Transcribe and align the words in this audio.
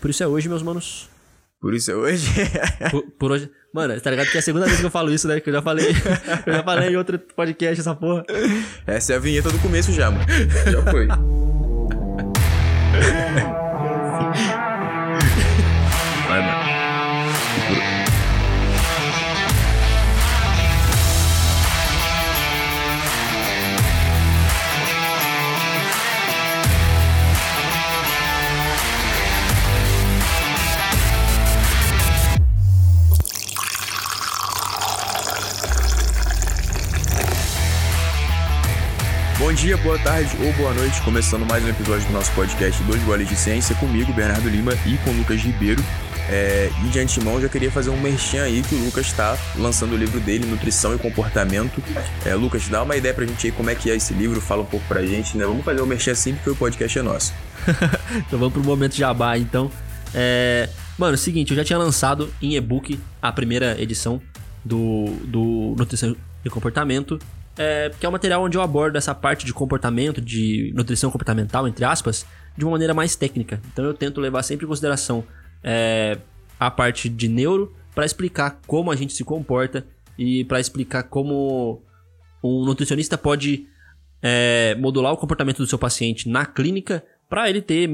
por 0.00 0.10
isso 0.10 0.22
é 0.22 0.26
hoje, 0.26 0.48
meus 0.48 0.62
manos. 0.62 1.08
Por 1.60 1.74
isso 1.74 1.90
é 1.90 1.94
hoje. 1.94 2.26
por, 2.90 3.02
por, 3.18 3.32
hoje. 3.32 3.50
Mano, 3.72 4.00
tá 4.00 4.10
ligado 4.10 4.30
que 4.30 4.36
é 4.38 4.40
a 4.40 4.42
segunda 4.42 4.66
vez 4.66 4.80
que 4.80 4.86
eu 4.86 4.90
falo 4.90 5.12
isso, 5.12 5.28
né? 5.28 5.40
Que 5.40 5.50
eu 5.50 5.54
já 5.54 5.62
falei. 5.62 5.90
eu 6.46 6.52
já 6.54 6.62
falei 6.62 6.88
em 6.90 6.96
outro 6.96 7.18
podcast 7.18 7.80
essa 7.80 7.94
porra. 7.94 8.24
Essa 8.86 9.12
é 9.12 9.16
a 9.16 9.18
vinheta 9.18 9.50
do 9.50 9.58
começo 9.58 9.92
já, 9.92 10.10
mano. 10.10 10.24
Já 10.70 10.90
foi. 10.90 11.06
Dia, 39.60 39.76
boa 39.76 39.98
tarde 39.98 40.34
ou 40.42 40.50
boa 40.54 40.72
noite, 40.72 41.02
começando 41.02 41.44
mais 41.44 41.62
um 41.62 41.68
episódio 41.68 42.06
do 42.06 42.14
nosso 42.14 42.32
podcast 42.32 42.82
Dois 42.84 43.02
Goles 43.02 43.28
de 43.28 43.36
Ciência, 43.36 43.76
comigo, 43.76 44.10
Bernardo 44.10 44.48
Lima, 44.48 44.72
e 44.86 44.96
com 45.04 45.10
Lucas 45.10 45.38
Ribeiro. 45.42 45.84
É, 46.30 46.70
e 46.82 46.88
de 46.88 46.98
antemão, 46.98 47.38
já 47.38 47.46
queria 47.46 47.70
fazer 47.70 47.90
um 47.90 48.00
merchan 48.00 48.44
aí 48.44 48.62
que 48.62 48.74
o 48.74 48.82
Lucas 48.86 49.04
está 49.04 49.36
lançando 49.56 49.92
o 49.92 49.98
livro 49.98 50.18
dele, 50.18 50.46
Nutrição 50.46 50.94
e 50.94 50.98
Comportamento. 50.98 51.84
É, 52.24 52.34
Lucas, 52.34 52.66
dá 52.68 52.82
uma 52.82 52.96
ideia 52.96 53.12
pra 53.12 53.26
gente 53.26 53.48
aí 53.48 53.52
como 53.52 53.68
é 53.68 53.74
que 53.74 53.90
é 53.90 53.96
esse 53.96 54.14
livro, 54.14 54.40
fala 54.40 54.62
um 54.62 54.66
pouco 54.66 54.86
pra 54.88 55.04
gente, 55.04 55.36
né? 55.36 55.44
Vamos 55.44 55.62
fazer 55.62 55.82
um 55.82 55.86
merchan 55.86 56.12
assim 56.12 56.34
porque 56.34 56.48
o 56.48 56.56
podcast 56.56 56.98
é 56.98 57.02
nosso. 57.02 57.34
então 58.16 58.38
vamos 58.38 58.54
pro 58.54 58.64
momento 58.64 58.96
jabá, 58.96 59.36
então. 59.36 59.70
É... 60.14 60.70
Mano, 60.96 61.12
é 61.12 61.16
o 61.16 61.18
seguinte, 61.18 61.50
eu 61.50 61.56
já 61.58 61.64
tinha 61.64 61.78
lançado 61.78 62.32
em 62.40 62.56
e-book 62.56 62.98
a 63.20 63.30
primeira 63.30 63.78
edição 63.78 64.22
do, 64.64 65.10
do 65.26 65.74
Nutrição 65.76 66.16
e 66.42 66.48
Comportamento, 66.48 67.18
é, 67.56 67.90
que 67.98 68.06
é 68.06 68.08
um 68.08 68.12
material 68.12 68.42
onde 68.42 68.56
eu 68.56 68.62
abordo 68.62 68.96
essa 68.96 69.14
parte 69.14 69.44
de 69.44 69.52
comportamento, 69.52 70.20
de 70.20 70.72
nutrição 70.74 71.10
comportamental, 71.10 71.66
entre 71.68 71.84
aspas, 71.84 72.26
de 72.56 72.64
uma 72.64 72.72
maneira 72.72 72.94
mais 72.94 73.16
técnica. 73.16 73.60
Então 73.72 73.84
eu 73.84 73.94
tento 73.94 74.20
levar 74.20 74.42
sempre 74.42 74.64
em 74.64 74.68
consideração 74.68 75.24
é, 75.62 76.18
a 76.58 76.70
parte 76.70 77.08
de 77.08 77.28
neuro 77.28 77.74
para 77.94 78.06
explicar 78.06 78.60
como 78.66 78.90
a 78.90 78.96
gente 78.96 79.12
se 79.12 79.24
comporta 79.24 79.86
e 80.18 80.44
para 80.44 80.60
explicar 80.60 81.04
como 81.04 81.82
um 82.42 82.64
nutricionista 82.64 83.18
pode 83.18 83.66
é, 84.22 84.74
modular 84.78 85.12
o 85.12 85.16
comportamento 85.16 85.58
do 85.58 85.66
seu 85.66 85.78
paciente 85.78 86.28
na 86.28 86.44
clínica 86.44 87.04
para 87.28 87.48
ele 87.48 87.62
ter 87.62 87.88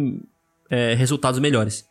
é, 0.70 0.94
resultados 0.94 1.38
melhores. 1.40 1.86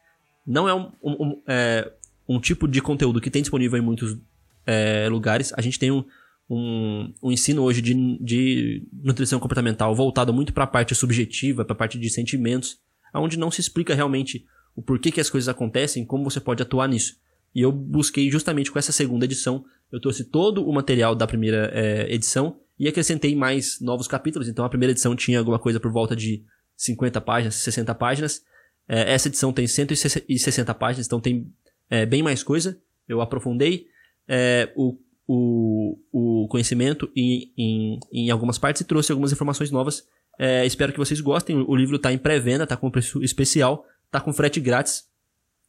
Não 0.46 0.68
é 0.68 0.74
um, 0.74 0.92
um, 1.02 1.12
um, 1.12 1.42
é, 1.48 1.92
um, 2.28 2.40
tipo 2.40 2.68
de 2.68 2.82
conteúdo 2.82 3.22
que 3.22 3.30
tem 3.30 3.42
disponível 3.42 3.78
em 3.80 3.82
muitos 3.82 4.18
é, 4.66 5.08
lugares. 5.10 5.54
A 5.56 5.62
gente 5.62 5.80
tem 5.80 5.92
um, 5.92 6.04
um, 6.50 7.12
um 7.24 7.32
ensino 7.32 7.64
hoje 7.64 7.82
de, 7.82 7.94
de 8.22 8.88
nutrição 8.94 9.40
comportamental 9.40 9.96
voltado 9.96 10.34
muito 10.34 10.54
para 10.54 10.64
a 10.64 10.68
parte 10.68 10.94
subjetiva, 10.94 11.66
para 11.66 11.74
a 11.74 11.78
parte 11.78 11.98
de 11.98 12.10
sentimentos, 12.10 12.78
onde 13.14 13.38
não 13.38 13.50
se 13.50 13.62
explica 13.62 13.96
realmente 13.96 14.46
o 14.76 14.82
porquê 14.82 15.12
que 15.12 15.22
as 15.22 15.30
coisas 15.30 15.48
acontecem, 15.48 16.06
como 16.06 16.24
você 16.24 16.40
pode 16.40 16.62
atuar 16.62 16.88
nisso. 16.88 17.16
E 17.54 17.62
eu 17.62 17.72
busquei 17.72 18.30
justamente 18.30 18.72
com 18.72 18.78
essa 18.78 18.92
segunda 18.92 19.26
edição, 19.26 19.64
eu 19.92 20.00
trouxe 20.00 20.26
todo 20.26 20.68
o 20.68 20.74
material 20.74 21.16
da 21.16 21.26
primeira 21.26 21.72
é, 21.74 22.14
edição 22.14 22.60
e 22.78 22.88
acrescentei 22.88 23.36
mais 23.36 23.80
novos 23.80 24.08
capítulos. 24.08 24.50
Então 24.50 24.66
a 24.66 24.70
primeira 24.70 24.92
edição 24.92 25.16
tinha 25.16 25.40
alguma 25.40 25.58
coisa 25.58 25.80
por 25.80 25.92
volta 25.92 26.16
de 26.16 26.44
50 26.76 27.22
páginas, 27.22 27.56
60 27.56 27.96
páginas. 27.96 28.42
É, 28.88 29.14
essa 29.14 29.30
edição 29.30 29.54
tem 29.54 29.66
160 29.66 30.74
páginas, 30.74 31.08
então 31.08 31.22
tem 31.22 31.50
é, 31.90 32.06
bem 32.06 32.22
mais 32.22 32.44
coisa. 32.44 32.78
Eu 33.08 33.22
aprofundei 33.22 33.88
o 34.76 34.98
o, 35.28 35.98
o 36.12 36.48
conhecimento 36.48 37.10
em, 37.16 37.52
em, 37.58 38.00
em 38.12 38.30
algumas 38.30 38.58
partes 38.58 38.82
e 38.82 38.86
trouxe 38.86 39.12
algumas 39.12 39.32
informações 39.32 39.72
novas. 39.72 40.04
É, 40.38 40.66
espero 40.66 40.92
que 40.92 40.98
vocês 40.98 41.20
gostem. 41.22 41.58
O 41.68 41.76
livro 41.76 41.96
está 41.96 42.12
em 42.12 42.18
pré-venda, 42.18 42.64
está 42.64 42.78
com 42.78 42.92
preço 42.92 43.24
especial, 43.24 43.86
está 44.06 44.20
com 44.20 44.34
frete 44.34 44.60
grátis. 44.60 45.06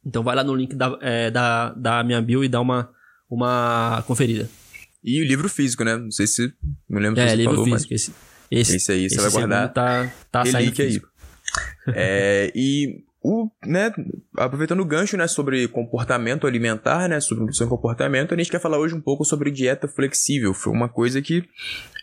Então 0.05 0.23
vai 0.23 0.35
lá 0.35 0.43
no 0.43 0.55
link 0.55 0.75
da, 0.75 0.97
é, 1.01 1.31
da, 1.31 1.73
da 1.73 2.03
minha 2.03 2.21
bio 2.21 2.43
e 2.43 2.49
dá 2.49 2.61
uma, 2.61 2.89
uma 3.29 4.03
conferida. 4.05 4.49
E 5.03 5.21
o 5.21 5.25
livro 5.25 5.49
físico, 5.49 5.83
né? 5.83 5.95
Não 5.95 6.11
sei 6.11 6.27
se 6.27 6.53
me 6.89 6.99
lembro 6.99 7.19
é, 7.19 7.23
se 7.23 7.29
você 7.29 7.35
livro 7.35 7.55
falou, 7.55 7.65
físico. 7.65 7.93
Mas... 7.93 8.11
Esse, 8.49 8.75
esse, 8.75 8.75
esse 8.75 8.91
aí 8.91 9.09
você 9.09 9.21
vai 9.21 9.31
guardar. 9.31 9.73
Tá, 9.73 10.13
tá 10.31 10.45
saindo 10.45 10.81
aí. 10.81 11.01
é, 11.93 12.51
e 12.55 13.03
o, 13.27 13.51
né, 13.65 13.91
aproveitando 14.37 14.79
o 14.79 14.85
gancho, 14.85 15.17
né, 15.17 15.27
sobre 15.27 15.67
comportamento 15.67 16.47
alimentar, 16.47 17.09
né, 17.09 17.19
sobre 17.19 17.43
e 17.43 17.67
comportamento, 17.67 18.33
a 18.33 18.37
gente 18.37 18.49
quer 18.49 18.61
falar 18.61 18.77
hoje 18.77 18.95
um 18.95 19.01
pouco 19.01 19.25
sobre 19.25 19.51
dieta 19.51 19.85
flexível. 19.85 20.53
Foi 20.53 20.71
uma 20.71 20.87
coisa 20.87 21.21
que 21.21 21.43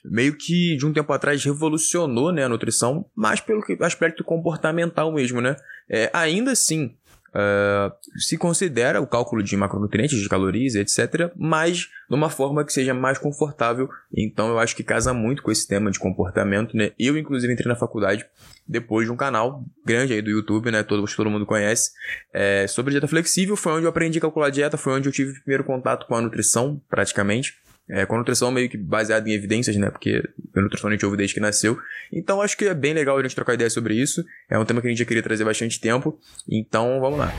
meio 0.05 0.37
que 0.37 0.77
de 0.77 0.85
um 0.85 0.93
tempo 0.93 1.11
atrás 1.15 1.43
revolucionou, 1.43 2.31
né, 2.31 2.45
a 2.45 2.49
nutrição, 2.49 3.07
mas 3.17 3.41
pelo 3.41 3.63
aspecto 3.81 4.23
comportamental 4.23 5.11
mesmo, 5.13 5.41
né. 5.41 5.57
É, 5.89 6.11
ainda 6.13 6.53
assim, 6.53 6.95
Uh, 7.35 7.93
se 8.17 8.39
considera 8.39 9.01
o 9.01 9.07
cálculo 9.09 9.43
de 9.43 9.57
macronutrientes, 9.57 10.21
de 10.21 10.29
calorias, 10.29 10.77
etc., 10.77 11.33
mas 11.37 11.89
de 12.09 12.15
uma 12.15 12.31
forma 12.31 12.65
que 12.65 12.73
seja 12.73 12.95
mais 12.95 13.19
confortável. 13.19 13.89
Então 14.17 14.49
eu 14.49 14.59
acho 14.59 14.77
que 14.77 14.85
casa 14.85 15.13
muito 15.13 15.43
com 15.43 15.51
esse 15.51 15.67
tema 15.67 15.91
de 15.91 15.99
comportamento, 15.99 16.77
né? 16.77 16.93
Eu, 16.97 17.19
inclusive, 17.19 17.53
entrei 17.53 17.69
na 17.69 17.75
faculdade 17.75 18.25
depois 18.67 19.07
de 19.07 19.13
um 19.13 19.17
canal 19.17 19.65
grande 19.85 20.13
aí 20.13 20.23
do 20.23 20.31
YouTube, 20.31 20.71
né? 20.71 20.85
Todo, 20.85 21.05
todo 21.05 21.31
mundo 21.31 21.45
conhece, 21.45 21.91
é, 22.33 22.67
sobre 22.69 22.93
dieta 22.93 23.09
flexível. 23.09 23.57
Foi 23.57 23.73
onde 23.73 23.85
eu 23.85 23.91
aprendi 23.91 24.19
a 24.19 24.21
calcular 24.21 24.51
dieta, 24.51 24.77
foi 24.77 24.93
onde 24.93 25.09
eu 25.09 25.13
tive 25.13 25.33
o 25.33 25.41
primeiro 25.43 25.65
contato 25.65 26.07
com 26.07 26.15
a 26.15 26.21
nutrição, 26.21 26.81
praticamente. 26.89 27.64
É, 27.89 28.07
com 28.07 28.15
a 28.15 28.19
nutrição 28.19 28.51
meio 28.51 28.69
que 28.69 28.79
baseada 28.79 29.29
em 29.29 29.33
evidências, 29.33 29.77
né? 29.77 29.91
Porque 29.91 30.23
a 30.55 30.61
nutrição 30.61 30.89
a 30.89 30.93
gente 30.93 31.05
ouve 31.05 31.19
desde 31.19 31.35
que 31.35 31.41
nasceu. 31.41 31.79
Então 32.11 32.41
acho 32.41 32.57
que 32.57 32.65
é 32.65 32.75
bem 32.75 32.95
legal 32.95 33.19
a 33.19 33.23
gente 33.23 33.35
trocar 33.35 33.55
ideia 33.55 33.69
sobre 33.69 33.95
isso. 33.95 34.25
É 34.49 34.59
um 34.59 34.65
tema 34.65 34.81
que 34.81 34.87
a 34.87 34.91
gente 34.91 34.99
já 34.99 35.05
queria 35.05 35.23
trazer 35.23 35.45
bastante 35.45 35.79
tempo. 35.79 36.19
Então 36.49 36.99
vamos 37.01 37.19
lá. 37.19 37.33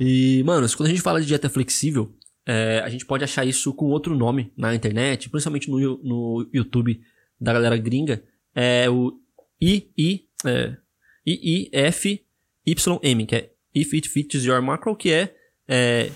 E, 0.00 0.42
mano, 0.44 0.66
quando 0.76 0.86
a 0.86 0.90
gente 0.90 1.02
fala 1.02 1.20
de 1.20 1.26
dieta 1.26 1.48
flexível, 1.48 2.14
é, 2.46 2.80
a 2.84 2.88
gente 2.88 3.04
pode 3.04 3.24
achar 3.24 3.44
isso 3.44 3.74
com 3.74 3.86
outro 3.86 4.14
nome 4.14 4.52
na 4.56 4.72
internet, 4.74 5.28
principalmente 5.28 5.68
no, 5.68 5.78
no 5.78 6.48
YouTube 6.52 7.00
da 7.40 7.52
galera 7.52 7.76
gringa. 7.76 8.22
É 8.54 8.88
o 8.88 9.20
II, 9.60 10.24
é, 10.46 10.76
IIFYM, 11.26 13.26
que 13.26 13.34
é 13.34 13.50
If 13.74 13.92
It 13.92 14.08
Fits 14.08 14.44
Your 14.44 14.62
Macro, 14.62 14.96
que 14.96 15.10
é 15.10 15.34
é 15.68 16.10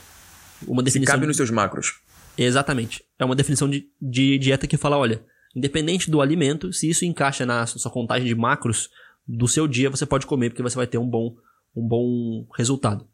uma 0.67 0.83
definição. 0.83 1.13
Se 1.13 1.17
cabe 1.17 1.27
nos 1.27 1.37
seus 1.37 1.51
macros. 1.51 2.01
Exatamente. 2.37 3.05
É 3.19 3.25
uma 3.25 3.37
definição 3.37 3.69
de, 3.69 3.89
de 4.01 4.39
dieta 4.39 4.67
que 4.67 4.77
fala: 4.77 4.97
olha, 4.97 5.23
independente 5.55 6.11
do 6.11 6.21
alimento, 6.21 6.73
se 6.73 6.89
isso 6.89 7.05
encaixa 7.05 7.45
na 7.45 7.67
sua 7.67 7.91
contagem 7.91 8.27
de 8.27 8.35
macros 8.35 8.89
do 9.27 9.47
seu 9.47 9.69
dia, 9.69 9.91
você 9.91 10.07
pode 10.07 10.27
comer 10.27 10.51
porque 10.51 10.63
você 10.63 10.77
vai 10.77 10.87
ter 10.87 10.99
um 10.99 11.09
bom, 11.09 11.37
um 11.77 11.87
bom 11.87 12.47
resultado. 12.57 13.07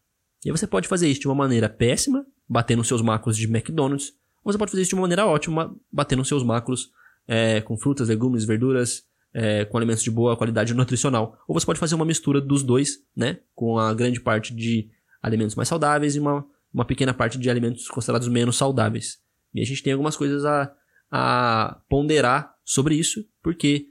E 0.45 0.51
você 0.51 0.67
pode 0.67 0.89
fazer 0.89 1.09
isso 1.09 1.21
de 1.21 1.27
uma 1.27 1.35
maneira 1.35 1.69
péssima, 1.69 2.25
batendo 2.49 2.85
seus 2.85 3.03
macros 3.03 3.37
de 3.37 3.47
McDonald's, 3.47 4.15
ou 4.45 4.53
você 4.53 4.59
pode 4.59 4.71
fazer 4.71 4.83
isso 4.83 4.91
de 4.91 4.95
uma 4.95 5.03
maneira 5.03 5.27
ótima, 5.27 5.75
batendo 5.93 6.25
seus 6.25 6.43
macros 6.43 6.91
é, 7.27 7.61
com 7.61 7.77
frutas, 7.77 8.09
legumes, 8.09 8.45
verduras, 8.45 9.05
é, 9.35 9.65
com 9.65 9.77
alimentos 9.77 10.03
de 10.03 10.11
boa 10.11 10.37
qualidade 10.37 10.73
nutricional. 10.73 11.39
Ou 11.47 11.59
você 11.59 11.67
pode 11.67 11.79
fazer 11.79 11.95
uma 11.95 12.05
mistura 12.05 12.41
dos 12.41 12.63
dois, 12.63 13.03
né? 13.15 13.41
Com 13.55 13.79
a 13.79 13.93
grande 13.93 14.21
parte 14.21 14.55
de 14.55 14.89
alimentos 15.23 15.55
mais 15.55 15.69
saudáveis 15.69 16.17
e 16.17 16.21
uma, 16.21 16.45
uma 16.73 16.85
pequena 16.85 17.13
parte 17.13 17.39
de 17.39 17.51
alimentos 17.51 17.89
considerados 17.89 18.29
menos 18.29 18.57
saudáveis. 18.57 19.19
E 19.55 19.61
a 19.61 19.65
gente 19.65 19.83
tem 19.83 19.93
algumas 19.93 20.17
coisas 20.17 20.45
a, 20.45 20.73
a 21.11 21.81
ponderar 21.89 22.55
sobre 22.65 22.95
isso, 22.95 23.25
porque 23.43 23.87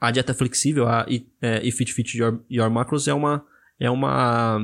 a 0.00 0.10
dieta 0.10 0.34
flexível, 0.34 0.86
a 0.86 1.06
é, 1.40 1.66
If 1.66 1.76
Fit 1.76 1.92
Fit 1.92 2.18
Your, 2.18 2.44
Your 2.50 2.70
Macros, 2.70 3.08
é 3.08 3.14
uma, 3.14 3.44
é 3.78 3.90
uma 3.90 4.60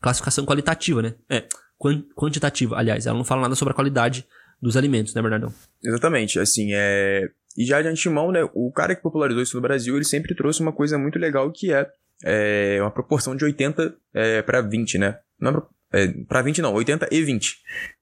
classificação 0.00 0.44
qualitativa, 0.44 1.02
né? 1.02 1.14
É, 1.28 1.46
quantitativa, 2.14 2.76
aliás. 2.76 3.06
Ela 3.06 3.16
não 3.16 3.24
fala 3.24 3.42
nada 3.42 3.54
sobre 3.54 3.72
a 3.72 3.74
qualidade 3.74 4.26
dos 4.60 4.76
alimentos, 4.76 5.14
né, 5.14 5.22
Bernardão? 5.22 5.52
Exatamente. 5.82 6.38
Assim, 6.38 6.68
é... 6.72 7.30
E 7.56 7.64
já 7.64 7.82
de 7.82 7.88
antemão, 7.88 8.30
né, 8.32 8.48
o 8.54 8.70
cara 8.72 8.94
que 8.94 9.02
popularizou 9.02 9.42
isso 9.42 9.56
no 9.56 9.62
Brasil, 9.62 9.94
ele 9.94 10.04
sempre 10.04 10.34
trouxe 10.34 10.60
uma 10.60 10.72
coisa 10.72 10.96
muito 10.96 11.18
legal 11.18 11.50
que 11.50 11.72
é 11.72 11.90
é 12.24 12.78
uma 12.80 12.90
proporção 12.90 13.36
de 13.36 13.44
80 13.44 13.94
é, 14.14 14.42
para 14.42 14.60
20, 14.60 14.98
né? 14.98 15.18
Não 15.40 15.66
é, 15.92 16.04
é 16.04 16.08
para 16.26 16.42
20 16.42 16.62
não, 16.62 16.72
80 16.74 17.08
e 17.10 17.22
20. 17.22 17.56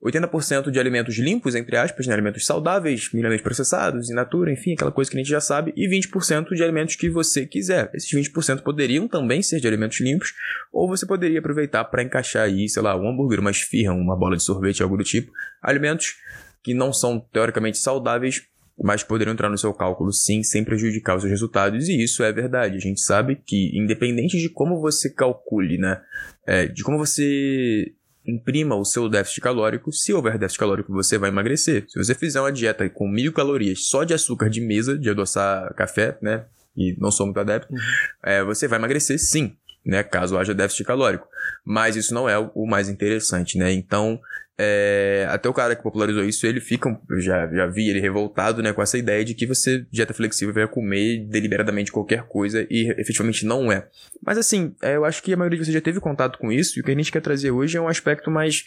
80% 0.04 0.70
de 0.70 0.78
alimentos 0.78 1.16
limpos, 1.18 1.54
entre 1.54 1.76
aspas, 1.76 2.06
né? 2.06 2.12
alimentos 2.12 2.46
saudáveis, 2.46 3.10
minimamente 3.12 3.42
processados, 3.42 4.10
in 4.10 4.14
natura, 4.14 4.52
enfim, 4.52 4.74
aquela 4.74 4.92
coisa 4.92 5.10
que 5.10 5.16
a 5.16 5.20
gente 5.20 5.30
já 5.30 5.40
sabe, 5.40 5.72
e 5.76 5.88
20% 5.88 6.54
de 6.54 6.62
alimentos 6.62 6.96
que 6.96 7.10
você 7.10 7.46
quiser. 7.46 7.90
Esses 7.94 8.10
20% 8.10 8.62
poderiam 8.62 9.08
também 9.08 9.42
ser 9.42 9.60
de 9.60 9.66
alimentos 9.66 10.00
limpos, 10.00 10.32
ou 10.72 10.88
você 10.88 11.06
poderia 11.06 11.40
aproveitar 11.40 11.84
para 11.84 12.02
encaixar 12.02 12.44
aí, 12.44 12.68
sei 12.68 12.82
lá, 12.82 12.96
um 12.96 13.08
hambúrguer, 13.08 13.40
uma 13.40 13.50
esfirra, 13.50 13.92
uma 13.92 14.16
bola 14.16 14.36
de 14.36 14.42
sorvete, 14.42 14.82
algo 14.82 14.96
do 14.96 15.04
tipo. 15.04 15.32
Alimentos 15.62 16.14
que 16.62 16.74
não 16.74 16.92
são 16.92 17.18
teoricamente 17.32 17.78
saudáveis, 17.78 18.42
mas 18.82 19.02
poderiam 19.02 19.32
entrar 19.32 19.50
no 19.50 19.58
seu 19.58 19.72
cálculo 19.74 20.12
sim, 20.12 20.42
sem 20.42 20.64
prejudicar 20.64 21.16
os 21.16 21.22
seus 21.22 21.30
resultados, 21.30 21.88
e 21.88 22.02
isso 22.02 22.22
é 22.22 22.32
verdade. 22.32 22.76
A 22.76 22.80
gente 22.80 23.00
sabe 23.00 23.40
que, 23.46 23.76
independente 23.76 24.38
de 24.38 24.48
como 24.48 24.80
você 24.80 25.10
calcule, 25.12 25.78
né, 25.78 26.00
é, 26.46 26.66
de 26.66 26.82
como 26.82 26.98
você 26.98 27.92
imprima 28.26 28.76
o 28.76 28.84
seu 28.84 29.08
déficit 29.08 29.40
calórico, 29.40 29.92
se 29.92 30.12
houver 30.12 30.38
déficit 30.38 30.60
calórico, 30.60 30.92
você 30.92 31.18
vai 31.18 31.30
emagrecer. 31.30 31.84
Se 31.88 31.98
você 31.98 32.14
fizer 32.14 32.40
uma 32.40 32.52
dieta 32.52 32.88
com 32.88 33.08
mil 33.08 33.32
calorias 33.32 33.86
só 33.88 34.04
de 34.04 34.14
açúcar 34.14 34.48
de 34.48 34.60
mesa, 34.60 34.96
de 34.96 35.10
adoçar 35.10 35.74
café, 35.74 36.18
né, 36.22 36.44
e 36.76 36.96
não 36.98 37.10
sou 37.10 37.26
muito 37.26 37.40
adepto, 37.40 37.72
uhum. 37.72 37.78
é, 38.22 38.42
você 38.44 38.66
vai 38.68 38.78
emagrecer 38.78 39.18
sim, 39.18 39.56
né, 39.84 40.02
caso 40.02 40.36
haja 40.36 40.54
déficit 40.54 40.84
calórico. 40.84 41.26
Mas 41.64 41.96
isso 41.96 42.14
não 42.14 42.28
é 42.28 42.38
o 42.38 42.66
mais 42.66 42.88
interessante, 42.88 43.58
né? 43.58 43.72
Então, 43.72 44.20
é, 44.62 45.26
até 45.30 45.48
o 45.48 45.54
cara 45.54 45.74
que 45.74 45.82
popularizou 45.82 46.22
isso, 46.22 46.46
ele 46.46 46.60
fica, 46.60 46.94
já, 47.18 47.46
já 47.50 47.66
vi 47.66 47.88
ele 47.88 47.98
revoltado, 47.98 48.62
né, 48.62 48.74
com 48.74 48.82
essa 48.82 48.98
ideia 48.98 49.24
de 49.24 49.32
que 49.32 49.46
você, 49.46 49.86
dieta 49.90 50.12
flexível, 50.12 50.52
vai 50.52 50.68
comer 50.68 51.24
deliberadamente 51.24 51.90
qualquer 51.90 52.24
coisa 52.24 52.66
e 52.68 52.90
efetivamente 52.98 53.46
não 53.46 53.72
é. 53.72 53.88
Mas 54.22 54.36
assim, 54.36 54.74
é, 54.82 54.96
eu 54.96 55.06
acho 55.06 55.22
que 55.22 55.32
a 55.32 55.36
maioria 55.36 55.58
de 55.58 55.64
vocês 55.64 55.72
já 55.72 55.80
teve 55.80 55.98
contato 55.98 56.38
com 56.38 56.52
isso 56.52 56.78
e 56.78 56.82
o 56.82 56.84
que 56.84 56.90
a 56.90 56.94
gente 56.94 57.10
quer 57.10 57.22
trazer 57.22 57.50
hoje 57.50 57.78
é 57.78 57.80
um 57.80 57.88
aspecto 57.88 58.30
mais, 58.30 58.66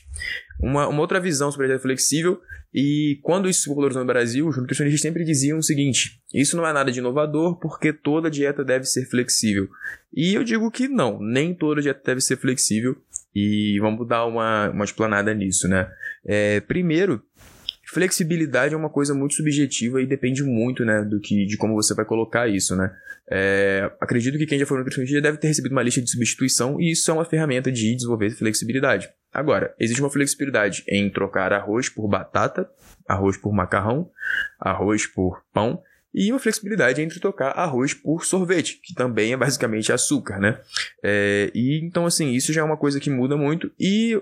uma, 0.63 0.87
uma 0.87 1.01
outra 1.01 1.19
visão 1.19 1.51
sobre 1.51 1.65
a 1.65 1.69
dieta 1.69 1.83
flexível 1.83 2.41
e 2.73 3.19
quando 3.21 3.49
isso 3.49 3.61
se 3.61 3.69
popularizou 3.69 4.01
no 4.01 4.07
Brasil, 4.07 4.47
os 4.47 4.57
nutricionistas 4.57 5.01
sempre 5.01 5.23
diziam 5.25 5.57
o 5.59 5.63
seguinte, 5.63 6.21
isso 6.33 6.55
não 6.55 6.65
é 6.65 6.71
nada 6.71 6.91
de 6.91 6.99
inovador 6.99 7.59
porque 7.59 7.91
toda 7.91 8.31
dieta 8.31 8.63
deve 8.63 8.85
ser 8.85 9.05
flexível. 9.05 9.67
E 10.13 10.33
eu 10.33 10.43
digo 10.43 10.71
que 10.71 10.87
não, 10.87 11.19
nem 11.19 11.53
toda 11.53 11.81
dieta 11.81 12.01
deve 12.05 12.21
ser 12.21 12.37
flexível 12.37 12.95
e 13.35 13.77
vamos 13.79 14.07
dar 14.07 14.25
uma, 14.25 14.69
uma 14.69 14.85
explanada 14.85 15.33
nisso, 15.33 15.67
né? 15.67 15.91
É, 16.25 16.61
primeiro, 16.61 17.21
flexibilidade 17.93 18.73
é 18.73 18.77
uma 18.77 18.89
coisa 18.89 19.13
muito 19.13 19.35
subjetiva 19.35 20.01
e 20.01 20.07
depende 20.07 20.43
muito, 20.43 20.83
né, 20.83 21.03
do 21.03 21.19
que, 21.19 21.45
de 21.45 21.55
como 21.55 21.75
você 21.75 21.93
vai 21.93 22.03
colocar 22.03 22.47
isso, 22.47 22.75
né? 22.75 22.91
É, 23.29 23.89
acredito 24.01 24.37
que 24.37 24.45
quem 24.45 24.59
já 24.59 24.65
foi 24.65 24.77
nutricionista 24.77 25.21
deve 25.21 25.37
ter 25.37 25.47
recebido 25.47 25.71
uma 25.71 25.83
lista 25.83 26.01
de 26.01 26.09
substituição 26.09 26.79
e 26.81 26.91
isso 26.91 27.09
é 27.09 27.13
uma 27.13 27.23
ferramenta 27.23 27.71
de 27.71 27.95
desenvolver 27.95 28.31
flexibilidade. 28.31 29.09
Agora, 29.31 29.73
existe 29.79 30.01
uma 30.01 30.09
flexibilidade 30.09 30.83
em 30.87 31.09
trocar 31.09 31.53
arroz 31.53 31.87
por 31.87 32.07
batata, 32.07 32.69
arroz 33.07 33.37
por 33.37 33.53
macarrão, 33.53 34.09
arroz 34.59 35.07
por 35.07 35.41
pão 35.53 35.81
e 36.13 36.31
uma 36.31 36.39
flexibilidade 36.39 37.01
entre 37.01 37.19
trocar 37.19 37.57
arroz 37.57 37.93
por 37.93 38.25
sorvete, 38.25 38.79
que 38.83 38.93
também 38.93 39.33
é 39.33 39.37
basicamente 39.37 39.91
açúcar, 39.91 40.39
né? 40.39 40.59
É, 41.03 41.49
e 41.55 41.79
então, 41.83 42.05
assim, 42.05 42.31
isso 42.31 42.51
já 42.51 42.61
é 42.61 42.63
uma 42.63 42.77
coisa 42.77 42.99
que 42.99 43.09
muda 43.09 43.37
muito 43.37 43.71
e 43.79 44.21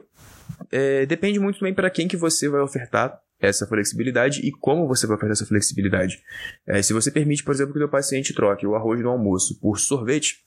é, 0.71 1.05
depende 1.05 1.39
muito 1.39 1.59
também 1.59 1.73
para 1.73 1.89
quem 1.89 2.07
que 2.07 2.15
você 2.15 2.47
vai 2.47 2.61
ofertar 2.61 3.19
essa 3.41 3.65
flexibilidade 3.65 4.41
e 4.41 4.51
como 4.51 4.87
você 4.87 5.07
vai 5.07 5.15
ofertar 5.15 5.33
essa 5.33 5.45
flexibilidade. 5.45 6.21
É, 6.67 6.81
se 6.81 6.93
você 6.93 7.11
permite, 7.11 7.43
por 7.43 7.53
exemplo, 7.53 7.73
que 7.73 7.79
o 7.79 7.81
seu 7.81 7.89
paciente 7.89 8.33
troque 8.33 8.65
o 8.65 8.75
arroz 8.75 9.01
do 9.01 9.09
almoço 9.09 9.59
por 9.59 9.79
sorvete, 9.79 10.37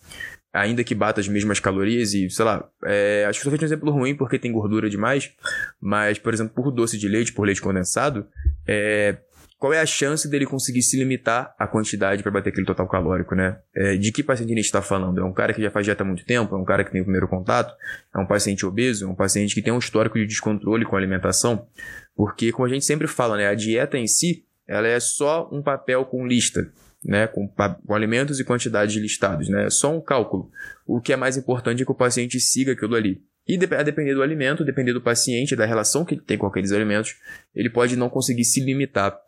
ainda 0.52 0.84
que 0.84 0.94
bata 0.94 1.20
as 1.20 1.28
mesmas 1.28 1.58
calorias 1.58 2.14
e, 2.14 2.30
sei 2.30 2.44
lá, 2.44 2.68
é, 2.84 3.26
acho 3.28 3.40
que 3.40 3.44
sorvete 3.44 3.62
é 3.62 3.64
um 3.64 3.66
exemplo 3.66 3.90
ruim 3.90 4.14
porque 4.14 4.38
tem 4.38 4.52
gordura 4.52 4.88
demais, 4.88 5.32
mas, 5.80 6.18
por 6.18 6.32
exemplo, 6.32 6.54
por 6.54 6.70
doce 6.70 6.96
de 6.96 7.08
leite, 7.08 7.32
por 7.32 7.44
leite 7.44 7.60
condensado, 7.60 8.26
é, 8.66 9.18
qual 9.64 9.72
é 9.72 9.80
a 9.80 9.86
chance 9.86 10.28
dele 10.28 10.44
conseguir 10.44 10.82
se 10.82 10.94
limitar 10.98 11.54
à 11.58 11.66
quantidade 11.66 12.22
para 12.22 12.30
bater 12.30 12.50
aquele 12.50 12.66
total 12.66 12.86
calórico, 12.86 13.34
né? 13.34 13.56
É, 13.74 13.96
de 13.96 14.12
que 14.12 14.22
paciente 14.22 14.52
a 14.52 14.56
gente 14.56 14.66
está 14.66 14.82
falando? 14.82 15.18
É 15.22 15.24
um 15.24 15.32
cara 15.32 15.54
que 15.54 15.62
já 15.62 15.70
faz 15.70 15.86
dieta 15.86 16.02
há 16.02 16.06
muito 16.06 16.22
tempo? 16.26 16.54
É 16.54 16.58
um 16.58 16.66
cara 16.66 16.84
que 16.84 16.92
tem 16.92 17.00
o 17.00 17.04
primeiro 17.04 17.26
contato? 17.26 17.74
É 18.14 18.18
um 18.18 18.26
paciente 18.26 18.66
obeso? 18.66 19.06
É 19.06 19.08
um 19.08 19.14
paciente 19.14 19.54
que 19.54 19.62
tem 19.62 19.72
um 19.72 19.78
histórico 19.78 20.18
de 20.18 20.26
descontrole 20.26 20.84
com 20.84 20.96
a 20.96 20.98
alimentação? 20.98 21.66
Porque, 22.14 22.52
como 22.52 22.66
a 22.66 22.68
gente 22.68 22.84
sempre 22.84 23.06
fala, 23.06 23.38
né? 23.38 23.48
A 23.48 23.54
dieta 23.54 23.96
em 23.96 24.06
si, 24.06 24.44
ela 24.68 24.86
é 24.86 25.00
só 25.00 25.48
um 25.50 25.62
papel 25.62 26.04
com 26.04 26.26
lista. 26.26 26.70
Né, 27.02 27.26
com, 27.26 27.46
com 27.48 27.94
alimentos 27.94 28.40
e 28.40 28.44
quantidades 28.44 28.96
listados, 28.96 29.48
né? 29.48 29.66
É 29.66 29.70
só 29.70 29.94
um 29.94 30.00
cálculo. 30.00 30.50
O 30.86 31.00
que 31.00 31.12
é 31.12 31.16
mais 31.16 31.38
importante 31.38 31.82
é 31.82 31.84
que 31.86 31.92
o 31.92 31.94
paciente 31.94 32.38
siga 32.38 32.72
aquilo 32.72 32.94
ali. 32.94 33.22
E 33.46 33.56
a 33.56 33.82
depender 33.82 34.14
do 34.14 34.22
alimento, 34.22 34.64
depender 34.64 34.94
do 34.94 35.02
paciente, 35.02 35.54
da 35.54 35.66
relação 35.66 36.02
que 36.04 36.14
ele 36.14 36.22
tem 36.22 36.38
com 36.38 36.46
aqueles 36.46 36.72
alimentos, 36.72 37.16
ele 37.54 37.68
pode 37.68 37.94
não 37.94 38.08
conseguir 38.08 38.44
se 38.44 38.60
limitar 38.60 39.18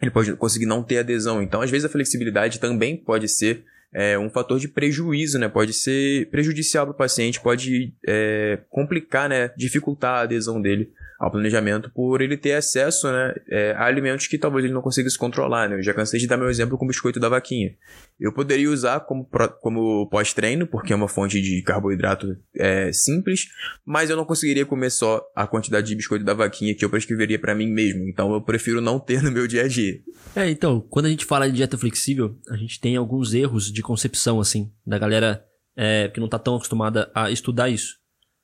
ele 0.00 0.10
pode 0.10 0.34
conseguir 0.34 0.66
não 0.66 0.82
ter 0.82 0.98
adesão. 0.98 1.42
Então, 1.42 1.60
às 1.60 1.70
vezes, 1.70 1.84
a 1.84 1.88
flexibilidade 1.88 2.58
também 2.58 2.96
pode 2.96 3.28
ser 3.28 3.64
é, 3.92 4.18
um 4.18 4.30
fator 4.30 4.58
de 4.58 4.68
prejuízo, 4.68 5.38
né? 5.38 5.48
Pode 5.48 5.72
ser 5.72 6.28
prejudicial 6.30 6.86
para 6.86 6.94
o 6.94 6.96
paciente, 6.96 7.40
pode 7.40 7.92
é, 8.06 8.60
complicar, 8.68 9.28
né? 9.28 9.50
Dificultar 9.56 10.18
a 10.18 10.22
adesão 10.22 10.60
dele 10.60 10.90
ao 11.20 11.30
planejamento 11.30 11.90
por 11.90 12.22
ele 12.22 12.34
ter 12.34 12.54
acesso 12.54 13.06
né, 13.12 13.34
é, 13.50 13.72
a 13.72 13.84
alimentos 13.84 14.26
que 14.26 14.38
talvez 14.38 14.64
ele 14.64 14.72
não 14.72 14.80
consiga 14.80 15.08
se 15.10 15.18
controlar. 15.18 15.68
Né? 15.68 15.76
Eu 15.76 15.82
já 15.82 15.92
cansei 15.92 16.18
de 16.18 16.26
dar 16.26 16.38
meu 16.38 16.48
exemplo 16.48 16.78
com 16.78 16.86
o 16.86 16.88
biscoito 16.88 17.20
da 17.20 17.28
vaquinha. 17.28 17.74
Eu 18.18 18.32
poderia 18.32 18.70
usar 18.70 19.00
como, 19.00 19.28
como 19.60 20.08
pós-treino, 20.08 20.66
porque 20.66 20.94
é 20.94 20.96
uma 20.96 21.08
fonte 21.08 21.40
de 21.42 21.60
carboidrato 21.62 22.38
é, 22.56 22.90
simples, 22.90 23.48
mas 23.84 24.08
eu 24.08 24.16
não 24.16 24.24
conseguiria 24.24 24.64
comer 24.64 24.88
só 24.88 25.22
a 25.36 25.46
quantidade 25.46 25.88
de 25.88 25.94
biscoito 25.94 26.24
da 26.24 26.32
vaquinha 26.32 26.74
que 26.74 26.82
eu 26.82 26.88
prescreveria 26.88 27.38
para 27.38 27.54
mim 27.54 27.70
mesmo. 27.70 28.08
Então 28.08 28.32
eu 28.32 28.40
prefiro 28.40 28.80
não 28.80 28.98
ter 28.98 29.22
no 29.22 29.30
meu 29.30 29.46
dia 29.46 29.64
a 29.64 29.68
dia. 29.68 30.00
É, 30.34 30.48
então, 30.48 30.80
quando 30.88 31.06
a 31.06 31.10
gente 31.10 31.26
fala 31.26 31.50
de 31.50 31.56
dieta 31.56 31.76
flexível, 31.76 32.34
a 32.50 32.56
gente 32.56 32.80
tem 32.80 32.96
alguns 32.96 33.34
erros 33.34 33.70
de 33.70 33.79
concepção, 33.82 34.40
assim, 34.40 34.72
da 34.86 34.98
galera 34.98 35.44
é, 35.76 36.08
que 36.08 36.20
não 36.20 36.26
está 36.26 36.38
tão 36.38 36.56
acostumada 36.56 37.10
a 37.14 37.30
estudar 37.30 37.68
isso. 37.68 37.98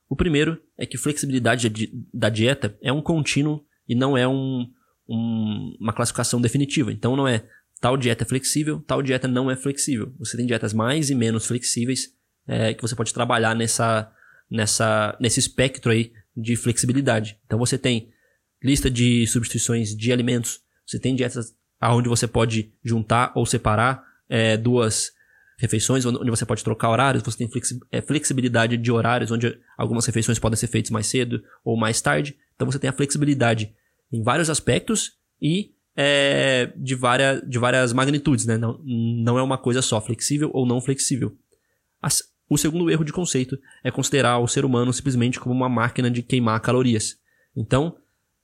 O 0.08 0.16
primeiro 0.16 0.60
é 0.78 0.86
que 0.86 0.96
flexibilidade 0.96 1.68
da 2.12 2.28
dieta 2.28 2.76
é 2.80 2.92
um 2.92 3.02
contínuo 3.02 3.64
e 3.88 3.94
não 3.94 4.16
é 4.16 4.26
um, 4.26 4.70
um, 5.08 5.76
uma 5.80 5.92
classificação 5.92 6.40
definitiva. 6.40 6.92
Então 6.92 7.16
não 7.16 7.26
é 7.26 7.44
tal 7.80 7.96
dieta 7.96 8.24
é 8.24 8.26
flexível, 8.26 8.80
tal 8.86 9.02
dieta 9.02 9.26
não 9.26 9.50
é 9.50 9.56
flexível. 9.56 10.14
Você 10.18 10.36
tem 10.36 10.46
dietas 10.46 10.72
mais 10.72 11.10
e 11.10 11.14
menos 11.14 11.46
flexíveis 11.46 12.14
é, 12.46 12.74
que 12.74 12.82
você 12.82 12.94
pode 12.94 13.12
trabalhar 13.12 13.54
nessa, 13.54 14.12
nessa, 14.50 15.16
nesse 15.20 15.40
espectro 15.40 15.90
aí 15.90 16.12
de 16.36 16.54
flexibilidade. 16.54 17.38
Então 17.44 17.58
você 17.58 17.76
tem 17.76 18.10
lista 18.62 18.90
de 18.90 19.26
substituições 19.26 19.94
de 19.94 20.12
alimentos, 20.12 20.60
você 20.86 20.98
tem 20.98 21.14
dietas 21.14 21.54
onde 21.82 22.08
você 22.08 22.26
pode 22.26 22.72
juntar 22.82 23.32
ou 23.34 23.44
separar 23.44 24.04
é, 24.28 24.56
duas 24.56 25.12
refeições, 25.58 26.05
onde 26.05 26.31
você 26.31 26.44
pode 26.44 26.62
trocar 26.62 26.91
horários, 26.91 27.23
você 27.23 27.38
tem 27.38 27.50
é, 27.91 28.00
flexibilidade 28.03 28.76
de 28.76 28.93
horários, 28.93 29.31
onde 29.31 29.58
algumas 29.76 30.05
refeições 30.05 30.38
podem 30.38 30.56
ser 30.56 30.67
feitas 30.67 30.91
mais 30.91 31.06
cedo 31.06 31.43
ou 31.64 31.76
mais 31.76 32.00
tarde. 32.00 32.37
Então 32.55 32.70
você 32.70 32.79
tem 32.79 32.91
a 32.91 32.93
flexibilidade 32.93 33.75
em 34.12 34.23
vários 34.23 34.50
aspectos 34.50 35.12
e 35.41 35.73
é, 35.97 36.73
de, 36.76 36.94
várias, 36.94 37.43
de 37.49 37.58
várias 37.58 37.93
magnitudes, 37.93 38.44
né? 38.44 38.58
Não, 38.58 38.79
não 38.85 39.38
é 39.38 39.43
uma 39.43 39.56
coisa 39.56 39.81
só, 39.81 40.00
flexível 40.00 40.50
ou 40.53 40.67
não 40.67 40.81
flexível. 40.81 41.35
As, 42.03 42.23
o 42.49 42.58
segundo 42.58 42.91
erro 42.91 43.05
de 43.05 43.13
conceito 43.13 43.58
é 43.82 43.91
considerar 43.91 44.39
o 44.39 44.46
ser 44.46 44.65
humano 44.65 44.93
simplesmente 44.93 45.41
como 45.41 45.55
uma 45.55 45.69
máquina 45.69 46.10
de 46.10 46.22
queimar 46.22 46.60
calorias. 46.60 47.17
Então, 47.56 47.96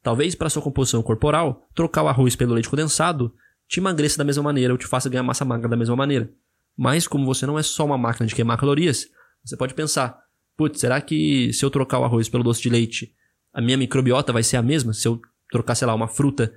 talvez 0.02 0.34
para 0.34 0.48
sua 0.48 0.62
composição 0.62 1.02
corporal, 1.02 1.68
trocar 1.74 2.02
o 2.02 2.08
arroz 2.08 2.34
pelo 2.34 2.54
leite 2.54 2.70
condensado 2.70 3.34
te 3.68 3.80
emagreça 3.80 4.18
da 4.18 4.24
mesma 4.24 4.42
maneira 4.42 4.72
ou 4.72 4.78
te 4.78 4.86
faça 4.86 5.08
ganhar 5.08 5.22
massa 5.22 5.44
magra 5.44 5.68
da 5.68 5.76
mesma 5.76 5.96
maneira. 5.96 6.30
Mas 6.76 7.06
como 7.06 7.26
você 7.26 7.46
não 7.46 7.58
é 7.58 7.62
só 7.62 7.84
uma 7.84 7.98
máquina 7.98 8.26
de 8.26 8.34
queimar 8.34 8.58
calorias, 8.58 9.08
você 9.44 9.56
pode 9.56 9.74
pensar, 9.74 10.18
putz, 10.56 10.80
será 10.80 11.00
que 11.00 11.52
se 11.52 11.64
eu 11.64 11.70
trocar 11.70 11.98
o 11.98 12.04
arroz 12.04 12.28
pelo 12.28 12.44
doce 12.44 12.62
de 12.62 12.70
leite, 12.70 13.14
a 13.52 13.60
minha 13.60 13.76
microbiota 13.76 14.32
vai 14.32 14.42
ser 14.42 14.56
a 14.56 14.62
mesma? 14.62 14.92
Se 14.92 15.06
eu 15.06 15.20
trocar, 15.50 15.74
sei 15.74 15.86
lá, 15.86 15.94
uma 15.94 16.08
fruta 16.08 16.52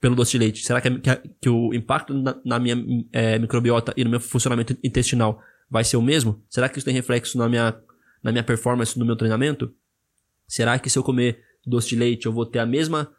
pelo 0.00 0.14
doce 0.14 0.32
de 0.32 0.38
leite, 0.38 0.64
será 0.64 0.80
que, 0.80 0.90
que, 0.98 1.16
que 1.40 1.48
o 1.48 1.74
impacto 1.74 2.14
na, 2.14 2.40
na 2.44 2.58
minha 2.58 2.76
é, 3.12 3.38
microbiota 3.38 3.92
e 3.96 4.04
no 4.04 4.10
meu 4.10 4.20
funcionamento 4.20 4.76
intestinal 4.82 5.42
vai 5.68 5.84
ser 5.84 5.96
o 5.96 6.02
mesmo? 6.02 6.42
Será 6.48 6.68
que 6.68 6.78
isso 6.78 6.84
tem 6.84 6.94
reflexo 6.94 7.36
na 7.36 7.48
minha, 7.48 7.76
na 8.22 8.32
minha 8.32 8.44
performance, 8.44 8.98
no 8.98 9.04
meu 9.04 9.16
treinamento? 9.16 9.74
Será 10.48 10.78
que 10.78 10.88
se 10.88 10.98
eu 10.98 11.02
comer 11.02 11.42
doce 11.66 11.90
de 11.90 11.96
leite 11.96 12.26
eu 12.26 12.32
vou 12.32 12.46
ter 12.46 12.58
a 12.58 12.66
mesma, 12.66 13.12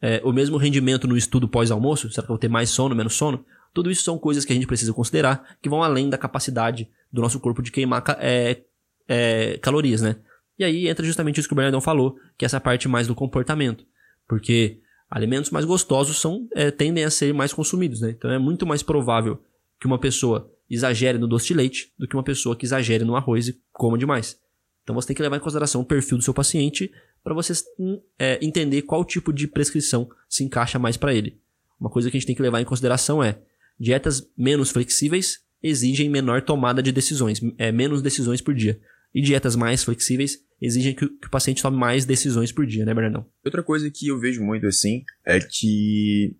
é, 0.00 0.20
o 0.22 0.32
mesmo 0.32 0.58
rendimento 0.58 1.08
no 1.08 1.16
estudo 1.16 1.48
pós-almoço? 1.48 2.10
Será 2.10 2.26
que 2.26 2.30
eu 2.30 2.34
vou 2.34 2.38
ter 2.38 2.48
mais 2.48 2.68
sono, 2.68 2.94
menos 2.94 3.14
sono? 3.14 3.44
Tudo 3.76 3.90
isso 3.90 4.02
são 4.02 4.18
coisas 4.18 4.42
que 4.42 4.54
a 4.54 4.56
gente 4.56 4.66
precisa 4.66 4.90
considerar 4.94 5.54
que 5.60 5.68
vão 5.68 5.82
além 5.82 6.08
da 6.08 6.16
capacidade 6.16 6.88
do 7.12 7.20
nosso 7.20 7.38
corpo 7.38 7.60
de 7.60 7.70
queimar 7.70 8.02
é, 8.18 8.62
é, 9.06 9.58
calorias, 9.58 10.00
né? 10.00 10.16
E 10.58 10.64
aí 10.64 10.88
entra 10.88 11.04
justamente 11.04 11.38
isso 11.38 11.46
que 11.46 11.52
o 11.52 11.54
Bernardão 11.54 11.82
falou, 11.82 12.16
que 12.38 12.44
é 12.44 12.46
essa 12.46 12.58
parte 12.58 12.88
mais 12.88 13.06
do 13.06 13.14
comportamento. 13.14 13.84
Porque 14.26 14.80
alimentos 15.10 15.50
mais 15.50 15.66
gostosos 15.66 16.18
são, 16.18 16.48
é, 16.54 16.70
tendem 16.70 17.04
a 17.04 17.10
ser 17.10 17.34
mais 17.34 17.52
consumidos, 17.52 18.00
né? 18.00 18.14
Então 18.16 18.30
é 18.30 18.38
muito 18.38 18.64
mais 18.64 18.82
provável 18.82 19.42
que 19.78 19.86
uma 19.86 19.98
pessoa 19.98 20.50
exagere 20.70 21.18
no 21.18 21.28
doce 21.28 21.48
de 21.48 21.52
leite 21.52 21.92
do 21.98 22.08
que 22.08 22.16
uma 22.16 22.22
pessoa 22.22 22.56
que 22.56 22.64
exagere 22.64 23.04
no 23.04 23.14
arroz 23.14 23.48
e 23.48 23.60
coma 23.74 23.98
demais. 23.98 24.40
Então 24.84 24.94
você 24.94 25.08
tem 25.08 25.16
que 25.16 25.22
levar 25.22 25.36
em 25.36 25.40
consideração 25.40 25.82
o 25.82 25.84
perfil 25.84 26.16
do 26.16 26.24
seu 26.24 26.32
paciente 26.32 26.90
para 27.22 27.34
você 27.34 27.52
hum, 27.78 28.00
é, 28.18 28.38
entender 28.40 28.80
qual 28.80 29.04
tipo 29.04 29.34
de 29.34 29.46
prescrição 29.46 30.08
se 30.30 30.42
encaixa 30.42 30.78
mais 30.78 30.96
para 30.96 31.12
ele. 31.12 31.38
Uma 31.78 31.90
coisa 31.90 32.10
que 32.10 32.16
a 32.16 32.18
gente 32.18 32.26
tem 32.26 32.34
que 32.34 32.40
levar 32.40 32.62
em 32.62 32.64
consideração 32.64 33.22
é 33.22 33.38
Dietas 33.78 34.22
menos 34.36 34.70
flexíveis 34.70 35.38
exigem 35.62 36.08
menor 36.08 36.42
tomada 36.42 36.82
de 36.82 36.92
decisões, 36.92 37.40
é, 37.58 37.72
menos 37.72 38.02
decisões 38.02 38.40
por 38.40 38.54
dia. 38.54 38.78
E 39.14 39.22
dietas 39.22 39.56
mais 39.56 39.82
flexíveis 39.82 40.38
exigem 40.60 40.94
que, 40.94 41.06
que 41.06 41.26
o 41.26 41.30
paciente 41.30 41.62
tome 41.62 41.76
mais 41.76 42.04
decisões 42.04 42.52
por 42.52 42.66
dia, 42.66 42.84
né, 42.84 42.94
Bernardão? 42.94 43.26
Outra 43.44 43.62
coisa 43.62 43.90
que 43.90 44.08
eu 44.08 44.18
vejo 44.18 44.42
muito 44.42 44.66
assim 44.66 45.04
é 45.24 45.40
que 45.40 46.36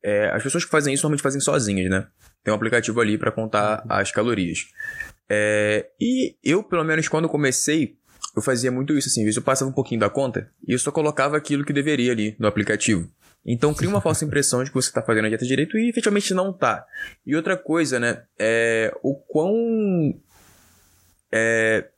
É, 0.00 0.30
as 0.30 0.42
pessoas 0.42 0.64
que 0.64 0.70
fazem 0.70 0.94
isso 0.94 1.02
normalmente 1.02 1.22
fazem 1.22 1.40
sozinhas, 1.40 1.90
né? 1.90 2.06
Tem 2.44 2.52
um 2.52 2.56
aplicativo 2.56 3.00
ali 3.00 3.18
para 3.18 3.32
contar 3.32 3.84
as 3.88 4.12
calorias. 4.12 4.60
É, 5.28 5.90
e 6.00 6.36
eu, 6.42 6.62
pelo 6.62 6.84
menos, 6.84 7.08
quando 7.08 7.28
comecei, 7.28 7.96
eu 8.34 8.40
fazia 8.40 8.70
muito 8.70 8.96
isso, 8.96 9.08
assim, 9.08 9.28
eu 9.28 9.42
passava 9.42 9.70
um 9.70 9.74
pouquinho 9.74 10.00
da 10.00 10.08
conta 10.08 10.48
e 10.66 10.72
eu 10.72 10.78
só 10.78 10.92
colocava 10.92 11.36
aquilo 11.36 11.64
que 11.64 11.72
deveria 11.72 12.12
ali 12.12 12.36
no 12.38 12.46
aplicativo. 12.46 13.10
Então 13.44 13.72
cria 13.72 13.88
uma 13.88 14.00
falsa 14.00 14.24
impressão 14.24 14.62
de 14.62 14.70
que 14.70 14.74
você 14.74 14.88
está 14.88 15.02
fazendo 15.02 15.26
a 15.26 15.28
dieta 15.28 15.46
direito 15.46 15.78
e 15.78 15.88
efetivamente 15.88 16.34
não 16.34 16.52
tá. 16.52 16.84
E 17.26 17.34
outra 17.34 17.56
coisa, 17.56 17.98
né, 17.98 18.22
é 18.38 18.94
o 19.02 19.14
quão 19.14 20.14
é, 21.32 21.88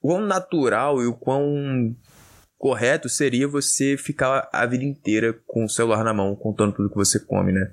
o 0.00 0.08
quão 0.08 0.20
natural 0.20 1.02
e 1.02 1.06
o 1.06 1.14
quão 1.14 1.96
correto 2.64 3.10
seria 3.10 3.46
você 3.46 3.96
ficar 3.96 4.48
a 4.50 4.64
vida 4.64 4.84
inteira 4.84 5.38
com 5.46 5.64
o 5.64 5.68
celular 5.68 6.02
na 6.02 6.14
mão, 6.14 6.34
contando 6.34 6.72
tudo 6.72 6.88
que 6.88 6.96
você 6.96 7.20
come, 7.20 7.52
né? 7.52 7.70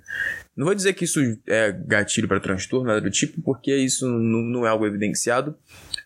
Não 0.53 0.65
vou 0.65 0.75
dizer 0.75 0.93
que 0.93 1.05
isso 1.05 1.19
é 1.47 1.71
gatilho 1.71 2.27
para 2.27 2.41
transtorno, 2.41 2.87
nada 2.87 2.99
do 2.99 3.09
tipo, 3.09 3.41
porque 3.41 3.73
isso 3.73 4.05
não 4.09 4.65
é 4.65 4.69
algo 4.69 4.85
evidenciado, 4.85 5.55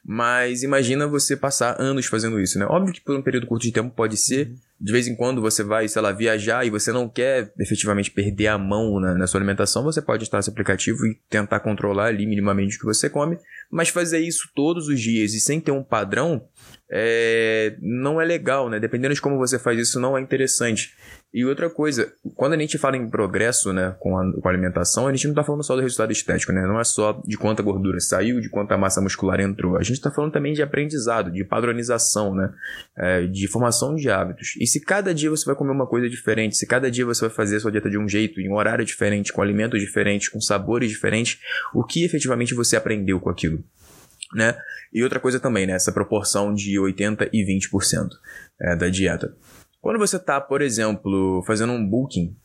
mas 0.07 0.61
imagina 0.61 1.07
você 1.07 1.35
passar 1.35 1.81
anos 1.81 2.05
fazendo 2.05 2.39
isso, 2.39 2.59
né? 2.59 2.65
Óbvio 2.67 2.93
que 2.93 3.01
por 3.01 3.17
um 3.17 3.23
período 3.23 3.47
curto 3.47 3.63
de 3.63 3.71
tempo 3.71 3.89
pode 3.89 4.15
ser. 4.17 4.53
De 4.79 4.91
vez 4.91 5.07
em 5.07 5.15
quando 5.15 5.41
você 5.41 5.63
vai, 5.63 5.87
sei 5.87 5.99
lá, 5.99 6.11
viajar 6.11 6.63
e 6.63 6.69
você 6.69 6.91
não 6.91 7.09
quer 7.09 7.51
efetivamente 7.59 8.11
perder 8.11 8.47
a 8.47 8.57
mão 8.57 8.99
na, 8.99 9.15
na 9.15 9.25
sua 9.25 9.39
alimentação, 9.39 9.83
você 9.83 10.03
pode 10.03 10.21
instalar 10.21 10.41
esse 10.41 10.49
aplicativo 10.51 11.07
e 11.07 11.19
tentar 11.27 11.59
controlar 11.61 12.05
ali 12.05 12.27
minimamente 12.27 12.75
o 12.75 12.79
que 12.79 12.85
você 12.85 13.09
come. 13.09 13.39
Mas 13.71 13.89
fazer 13.89 14.19
isso 14.19 14.47
todos 14.53 14.87
os 14.87 15.01
dias 15.01 15.33
e 15.33 15.39
sem 15.39 15.59
ter 15.59 15.71
um 15.71 15.83
padrão 15.83 16.47
é, 16.97 17.75
não 17.81 18.21
é 18.21 18.25
legal, 18.25 18.69
né? 18.69 18.79
Dependendo 18.79 19.13
de 19.13 19.19
como 19.19 19.37
você 19.37 19.59
faz 19.59 19.77
isso, 19.77 19.99
não 19.99 20.17
é 20.17 20.21
interessante. 20.21 20.93
E 21.33 21.43
outra 21.43 21.69
coisa, 21.69 22.13
quando 22.35 22.53
a 22.53 22.57
gente 22.57 22.77
fala 22.77 22.95
em 22.95 23.09
progresso, 23.09 23.73
né, 23.73 23.93
com 23.99 24.17
a, 24.17 24.41
com 24.41 24.47
a 24.47 24.49
alimentação, 24.49 25.05
a 25.05 25.11
gente 25.11 25.25
não 25.25 25.33
está 25.33 25.43
falando 25.43 25.65
só 25.65 25.75
do 25.75 25.81
resultado 25.81 26.13
estético, 26.13 26.53
né? 26.53 26.65
Não 26.65 26.79
é 26.79 26.85
só 26.85 27.21
de 27.27 27.35
quanta 27.35 27.61
gordura 27.61 27.99
saiu, 27.99 28.39
de 28.39 28.47
quanta 28.47 28.77
massa 28.77 29.01
muscular 29.01 29.41
entrou. 29.41 29.75
A 29.75 29.83
gente 29.83 29.97
está 29.97 30.09
falando 30.09 30.31
também 30.31 30.53
de 30.53 30.61
aprendizado, 30.61 31.29
de 31.29 31.43
padronização, 31.43 32.33
né? 32.33 32.49
É, 32.97 33.27
de 33.27 33.45
formação 33.49 33.93
de 33.93 34.09
hábitos. 34.09 34.55
E 34.57 34.65
se 34.65 34.79
cada 34.79 35.13
dia 35.13 35.29
você 35.29 35.45
vai 35.45 35.55
comer 35.55 35.71
uma 35.71 35.85
coisa 35.85 36.09
diferente, 36.09 36.55
se 36.55 36.65
cada 36.65 36.89
dia 36.89 37.05
você 37.05 37.27
vai 37.27 37.35
fazer 37.35 37.57
a 37.57 37.59
sua 37.59 37.71
dieta 37.73 37.89
de 37.89 37.97
um 37.97 38.07
jeito, 38.07 38.39
em 38.39 38.49
um 38.49 38.55
horário 38.55 38.85
diferente, 38.85 39.33
com 39.33 39.41
alimentos 39.41 39.81
diferentes, 39.81 40.29
com 40.29 40.39
sabores 40.39 40.89
diferentes, 40.89 41.41
o 41.73 41.83
que 41.83 42.05
efetivamente 42.05 42.53
você 42.53 42.77
aprendeu 42.77 43.19
com 43.19 43.29
aquilo? 43.29 43.61
Né? 44.33 44.57
E 44.91 45.03
outra 45.03 45.19
coisa 45.19 45.39
também, 45.39 45.67
né? 45.67 45.73
Essa 45.73 45.91
proporção 45.91 46.53
de 46.53 46.79
80% 46.79 47.29
e 47.31 47.45
20% 47.45 48.09
é, 48.61 48.75
da 48.75 48.89
dieta. 48.89 49.35
Quando 49.81 49.99
você 49.99 50.17
está, 50.17 50.41
por 50.41 50.61
exemplo, 50.61 51.43
fazendo 51.45 51.71
um 51.73 51.87
booking, 51.87 52.35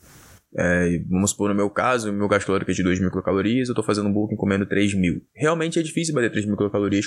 é, 0.56 0.98
vamos 1.08 1.30
supor 1.30 1.48
no 1.48 1.54
meu 1.54 1.70
caso, 1.70 2.12
meu 2.12 2.26
gasto 2.26 2.46
calórico 2.46 2.70
é 2.70 2.74
de 2.74 2.82
2 2.82 2.98
mil 2.98 3.10
eu 3.10 3.62
estou 3.62 3.84
fazendo 3.84 4.08
um 4.08 4.12
booking 4.12 4.36
comendo 4.36 4.66
3 4.66 4.94
mil. 4.94 5.22
Realmente 5.32 5.78
é 5.78 5.82
difícil 5.82 6.12
bater 6.12 6.30
3 6.30 6.44
mil 6.44 6.56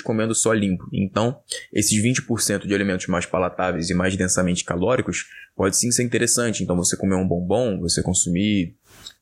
comendo 0.02 0.34
só 0.34 0.52
limpo. 0.52 0.88
Então, 0.92 1.38
esses 1.72 2.02
20% 2.02 2.66
de 2.66 2.74
alimentos 2.74 3.06
mais 3.06 3.26
palatáveis 3.26 3.90
e 3.90 3.94
mais 3.94 4.16
densamente 4.16 4.64
calóricos 4.64 5.26
pode 5.54 5.76
sim 5.76 5.90
ser 5.90 6.02
interessante. 6.02 6.64
Então, 6.64 6.74
você 6.74 6.96
comer 6.96 7.16
um 7.16 7.28
bombom, 7.28 7.78
você 7.78 8.02
consumir 8.02 8.76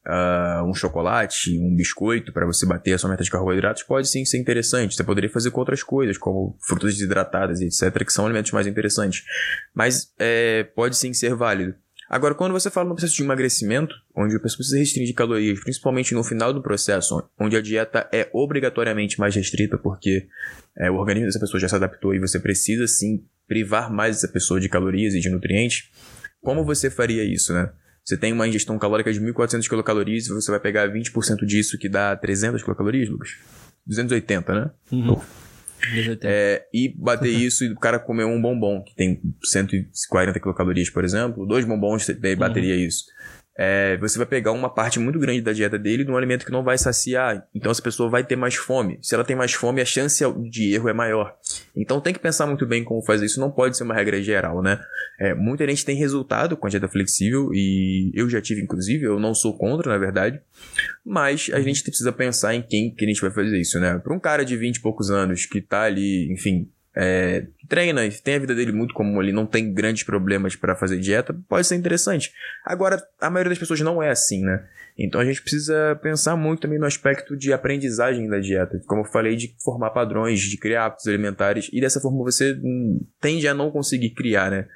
uh, 0.07 0.65
um 0.65 0.75
chocolate, 0.75 1.59
um 1.59 1.75
biscoito 1.75 2.33
para 2.33 2.47
você 2.47 2.67
bater 2.67 2.93
a 2.93 2.99
sua 2.99 3.11
meta 3.11 3.23
de 3.23 3.31
carboidratos 3.31 3.83
pode 3.83 4.09
sim 4.09 4.25
ser 4.25 4.39
interessante. 4.39 4.95
Você 4.95 5.05
poderia 5.05 5.31
fazer 5.31 5.51
com 5.51 5.61
outras 5.61 5.83
coisas, 5.83 6.19
como 6.19 6.57
frutas 6.61 6.95
desidratadas 6.95 7.61
e 7.61 7.67
etc., 7.67 8.05
que 8.05 8.13
são 8.13 8.25
alimentos 8.25 8.53
mais 8.53 8.67
interessantes. 8.67 9.25
Mas 9.75 10.13
é, 10.19 10.65
pode 10.75 10.97
sim 10.97 11.13
ser 11.13 11.35
válido. 11.35 11.75
Agora, 12.09 12.35
quando 12.35 12.53
você 12.53 12.71
fala 12.71 12.91
no 12.91 12.95
processo 12.95 13.17
de 13.17 13.23
emagrecimento, 13.23 13.95
onde 14.15 14.37
a 14.37 14.39
pessoa 14.39 14.59
precisa 14.59 14.79
restringir 14.79 15.15
calorias, 15.15 15.59
principalmente 15.61 16.13
no 16.13 16.23
final 16.23 16.53
do 16.53 16.63
processo, 16.63 17.27
onde 17.41 17.57
a 17.57 17.63
dieta 17.63 18.07
é 18.13 18.29
obrigatoriamente 18.35 19.19
mais 19.19 19.35
restrita, 19.35 19.79
porque 19.79 20.29
é, 20.77 20.91
o 20.91 20.97
organismo 20.97 21.29
dessa 21.29 21.41
pessoa 21.41 21.59
já 21.59 21.69
se 21.69 21.75
adaptou 21.75 22.15
e 22.15 22.19
você 22.19 22.39
precisa 22.39 22.87
sim 22.87 23.25
privar 23.49 23.91
mais 23.91 24.19
essa 24.19 24.29
pessoa 24.29 24.61
de 24.61 24.69
calorias 24.69 25.15
e 25.15 25.21
de 25.21 25.31
nutrientes, 25.31 25.91
como 26.43 26.65
você 26.65 26.91
faria 26.91 27.25
isso, 27.25 27.55
né? 27.55 27.73
Você 28.05 28.17
tem 28.17 28.33
uma 28.33 28.49
ingestão 28.49 28.79
calórica 28.79 29.13
de 29.13 29.21
1.400 29.21 29.69
quilocalorias 29.69 30.27
e 30.27 30.33
você 30.33 30.51
vai 30.51 30.61
pegar 30.61 30.89
20% 30.89 31.47
disso, 31.47 31.79
que 31.79 31.89
dá 31.89 32.17
300 32.17 32.63
quilocalorias, 32.63 33.09
Lucas? 33.09 33.31
280, 33.87 34.55
né? 34.55 34.71
Uhum. 34.91 35.21
É, 36.23 36.65
e 36.73 36.95
bater 36.97 37.31
isso 37.31 37.65
e 37.65 37.73
o 37.73 37.77
cara 37.77 37.99
comer 37.99 38.25
um 38.25 38.41
bombom, 38.41 38.85
que 38.85 38.95
tem 38.95 39.21
140 39.43 40.39
quilocalorias, 40.39 40.89
por 40.89 41.05
exemplo, 41.05 41.45
dois 41.45 41.65
bombons 41.65 42.07
bateria 42.39 42.75
uhum. 42.75 42.81
isso 42.81 43.05
é, 43.57 43.97
você 43.99 44.17
vai 44.17 44.27
pegar 44.27 44.53
uma 44.53 44.71
parte 44.71 44.99
muito 44.99 45.19
grande 45.19 45.41
da 45.41 45.53
dieta 45.53 45.79
dele 45.79 46.05
de 46.05 46.11
um 46.11 46.17
alimento 46.17 46.47
que 46.47 46.53
não 46.53 46.65
vai 46.65 46.79
saciar. 46.79 47.47
Então 47.55 47.71
essa 47.71 47.83
pessoa 47.83 48.09
vai 48.09 48.25
ter 48.25 48.37
mais 48.37 48.55
fome. 48.55 48.99
Se 49.03 49.15
ela 49.15 49.25
tem 49.25 49.37
mais 49.37 49.53
fome, 49.53 49.81
a 49.81 49.85
chance 49.85 50.25
de 50.51 50.75
erro 50.75 50.89
é 50.89 50.93
maior. 50.93 51.37
Então 51.75 52.01
tem 52.01 52.13
que 52.13 52.21
pensar 52.21 52.47
muito 52.47 52.67
bem 52.67 52.85
como 52.85 53.03
fazer 53.03 53.27
isso. 53.27 53.41
Não 53.41 53.51
pode 53.51 53.77
ser 53.77 53.85
uma 53.85 53.95
regra 53.95 54.23
geral, 54.23 54.63
né? 54.63 54.79
É, 55.19 55.35
muita 55.35 55.67
gente 55.67 55.85
tem 55.85 55.97
resultado 55.97 56.57
com 56.57 56.67
a 56.67 56.71
dieta 56.71 56.89
flexível 56.89 57.51
e 57.53 58.11
eu 58.15 58.29
já 58.29 58.41
tive, 58.41 58.63
inclusive. 58.63 59.05
Eu 59.05 59.19
não 59.19 59.35
sou 59.35 59.57
contra, 59.57 59.91
na 59.91 59.99
verdade. 59.99 60.41
Mas 61.05 61.51
a 61.53 61.61
gente 61.61 61.83
precisa 61.83 62.13
pensar 62.13 62.55
em 62.55 62.63
quem 62.63 62.95
que 62.95 63.05
a 63.05 63.09
gente 63.09 63.21
vai 63.21 63.31
fazer 63.31 63.59
isso, 63.59 63.81
né? 63.81 63.99
Para 63.99 64.15
um 64.15 64.21
cara 64.21 64.45
de 64.45 64.57
20 64.57 64.77
e 64.77 64.81
poucos 64.81 65.11
anos 65.11 65.47
que 65.47 65.61
tá 65.61 65.83
ali, 65.83 66.31
enfim, 66.33 66.69
é, 66.95 67.47
treina, 67.69 68.03
tem 68.23 68.35
a 68.35 68.39
vida 68.39 68.55
dele 68.55 68.73
muito 68.73 68.93
comum 68.93 69.23
ele 69.23 69.33
não 69.33 69.47
tem 69.47 69.73
grandes 69.73 70.03
problemas 70.03 70.55
para 70.55 70.77
fazer 70.77 70.99
dieta, 70.99 71.35
pode 71.49 71.67
ser 71.67 71.77
interessante. 71.77 72.33
Agora, 72.65 73.03
a 73.21 73.31
maioria 73.31 73.51
das 73.51 73.59
pessoas 73.59 73.81
não 73.81 74.03
é 74.03 74.11
assim, 74.11 74.43
né? 74.43 74.65
Então 74.99 75.21
a 75.21 75.25
gente 75.25 75.41
precisa 75.41 75.99
pensar 76.03 76.37
muito 76.37 76.61
também 76.61 76.79
no 76.79 76.85
aspecto 76.85 77.37
de 77.37 77.53
aprendizagem 77.53 78.29
da 78.29 78.39
dieta. 78.39 78.81
Como 78.87 79.01
eu 79.01 79.07
falei, 79.07 79.37
de 79.37 79.55
formar 79.65 79.91
padrões, 79.91 80.41
de 80.41 80.59
criar 80.59 80.87
hábitos 80.87 81.07
alimentares, 81.07 81.71
e 81.73 81.81
dessa 81.81 82.01
forma 82.01 82.19
você 82.19 82.53
hum, 82.63 83.01
tende 83.21 83.49
a 83.49 83.55
não 83.55 83.71
conseguir 83.71 84.11
criar, 84.11 84.51
né? 84.51 84.67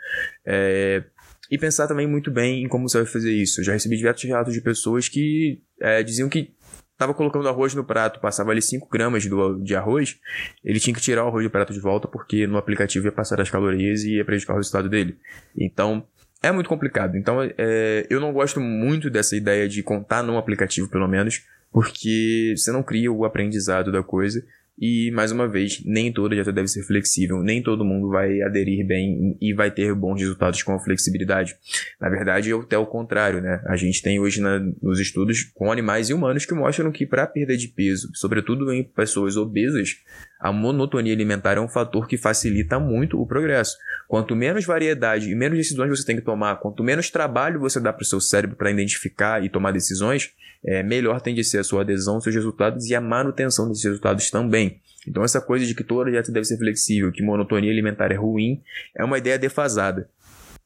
É, 0.44 1.02
e 1.50 1.58
pensar 1.58 1.86
também 1.86 2.06
muito 2.06 2.30
bem 2.30 2.64
em 2.64 2.68
como 2.68 2.88
você 2.88 2.98
vai 2.98 3.06
fazer 3.06 3.30
isso. 3.30 3.60
Eu 3.60 3.64
já 3.64 3.72
recebi 3.72 3.96
diversos 3.96 4.24
relatos 4.24 4.54
de 4.54 4.60
pessoas 4.60 5.08
que 5.08 5.60
é, 5.80 6.02
diziam 6.02 6.28
que 6.28 6.54
tava 6.96 7.12
colocando 7.14 7.48
arroz 7.48 7.74
no 7.74 7.84
prato, 7.84 8.20
passava 8.20 8.50
ali 8.50 8.62
5 8.62 8.88
gramas 8.90 9.26
do, 9.26 9.60
de 9.60 9.74
arroz, 9.74 10.18
ele 10.64 10.80
tinha 10.80 10.94
que 10.94 11.00
tirar 11.00 11.24
o 11.24 11.28
arroz 11.28 11.44
do 11.44 11.50
prato 11.50 11.72
de 11.72 11.80
volta 11.80 12.08
porque 12.08 12.46
no 12.46 12.56
aplicativo 12.56 13.06
ia 13.06 13.12
passar 13.12 13.40
as 13.40 13.50
calorias 13.50 14.02
e 14.02 14.16
ia 14.16 14.24
prejudicar 14.24 14.54
o 14.54 14.56
resultado 14.56 14.88
dele. 14.88 15.16
Então, 15.56 16.06
é 16.42 16.50
muito 16.52 16.68
complicado. 16.68 17.16
Então, 17.16 17.38
é, 17.42 18.06
eu 18.08 18.20
não 18.20 18.32
gosto 18.32 18.60
muito 18.60 19.10
dessa 19.10 19.36
ideia 19.36 19.68
de 19.68 19.82
contar 19.82 20.22
no 20.22 20.38
aplicativo, 20.38 20.88
pelo 20.88 21.08
menos, 21.08 21.44
porque 21.72 22.54
você 22.56 22.72
não 22.72 22.82
cria 22.82 23.12
o 23.12 23.24
aprendizado 23.24 23.92
da 23.92 24.02
coisa 24.02 24.44
e, 24.78 25.10
mais 25.12 25.32
uma 25.32 25.48
vez, 25.48 25.82
nem 25.84 26.12
toda 26.12 26.34
dieta 26.34 26.52
deve 26.52 26.68
ser 26.68 26.82
flexível, 26.82 27.42
nem 27.42 27.62
todo 27.62 27.84
mundo 27.84 28.10
vai 28.10 28.42
aderir 28.42 28.86
bem 28.86 29.36
e 29.40 29.54
vai 29.54 29.70
ter 29.70 29.94
bons 29.94 30.20
resultados 30.20 30.62
com 30.62 30.72
a 30.72 30.78
flexibilidade. 30.78 31.56
Na 32.00 32.10
verdade, 32.10 32.52
é 32.52 32.54
até 32.54 32.76
o 32.76 32.86
contrário, 32.86 33.40
né? 33.40 33.62
A 33.66 33.76
gente 33.76 34.02
tem 34.02 34.20
hoje 34.20 34.40
na, 34.40 34.60
nos 34.82 35.00
estudos 35.00 35.44
com 35.54 35.72
animais 35.72 36.10
e 36.10 36.14
humanos 36.14 36.44
que 36.44 36.54
mostram 36.54 36.92
que 36.92 37.06
para 37.06 37.26
perda 37.26 37.56
de 37.56 37.68
peso, 37.68 38.10
sobretudo 38.14 38.70
em 38.70 38.84
pessoas 38.84 39.36
obesas, 39.36 39.96
a 40.38 40.52
monotonia 40.52 41.12
alimentar 41.12 41.56
é 41.56 41.60
um 41.60 41.68
fator 41.68 42.06
que 42.06 42.16
facilita 42.16 42.78
muito 42.78 43.20
o 43.20 43.26
progresso. 43.26 43.76
Quanto 44.06 44.36
menos 44.36 44.64
variedade 44.64 45.30
e 45.30 45.34
menos 45.34 45.58
decisões 45.58 45.90
você 45.90 46.04
tem 46.04 46.16
que 46.16 46.22
tomar, 46.22 46.56
quanto 46.56 46.84
menos 46.84 47.10
trabalho 47.10 47.58
você 47.58 47.80
dá 47.80 47.92
para 47.92 48.02
o 48.02 48.06
seu 48.06 48.20
cérebro 48.20 48.56
para 48.56 48.70
identificar 48.70 49.44
e 49.44 49.48
tomar 49.48 49.72
decisões, 49.72 50.32
é, 50.64 50.82
melhor 50.82 51.20
tende 51.20 51.40
a 51.40 51.44
ser 51.44 51.58
a 51.58 51.64
sua 51.64 51.82
adesão, 51.82 52.20
seus 52.20 52.34
resultados 52.34 52.86
e 52.86 52.94
a 52.94 53.00
manutenção 53.00 53.68
desses 53.68 53.84
resultados 53.84 54.30
também. 54.30 54.80
Então 55.08 55.24
essa 55.24 55.40
coisa 55.40 55.64
de 55.64 55.74
que 55.74 55.84
toda 55.84 56.10
dieta 56.10 56.30
deve 56.30 56.44
ser 56.44 56.58
flexível, 56.58 57.10
que 57.12 57.22
monotonia 57.22 57.70
alimentar 57.70 58.12
é 58.12 58.16
ruim, 58.16 58.62
é 58.96 59.04
uma 59.04 59.18
ideia 59.18 59.38
defasada. 59.38 60.08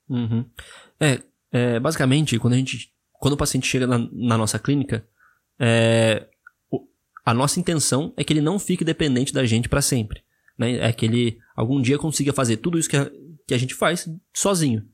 Uhum. 0.09 0.45
É, 0.99 1.19
é, 1.53 1.81
basicamente, 1.81 2.39
quando 2.39 2.55
a 2.55 2.57
gente, 2.57 2.93
quando 3.13 3.35
o 3.35 3.37
paciente 3.37 3.67
chega 3.67 3.87
na, 3.87 3.99
na 4.13 4.37
nossa 4.37 4.59
clínica, 4.59 5.05
é, 5.59 6.27
a 7.25 7.35
nossa 7.35 7.61
intenção 7.61 8.13
é 8.17 8.25
que 8.25 8.33
ele 8.33 8.41
não 8.41 8.59
fique 8.59 8.85
dependente 8.85 9.33
da 9.33 9.45
gente 9.45 9.69
para 9.69 9.83
sempre. 9.83 10.23
Né? 10.59 10.77
É 10.79 10.93
que 10.93 11.07
ele 11.07 11.39
algum 11.55 11.81
dia 11.81 11.99
consiga 11.99 12.33
fazer 12.33 12.59
tudo 12.59 12.79
isso 12.79 12.89
que 12.89 12.97
a, 12.97 13.11
que 13.47 13.55
a 13.55 13.59
gente 13.59 13.75
faz 13.75 14.09
sozinho. 14.33 14.85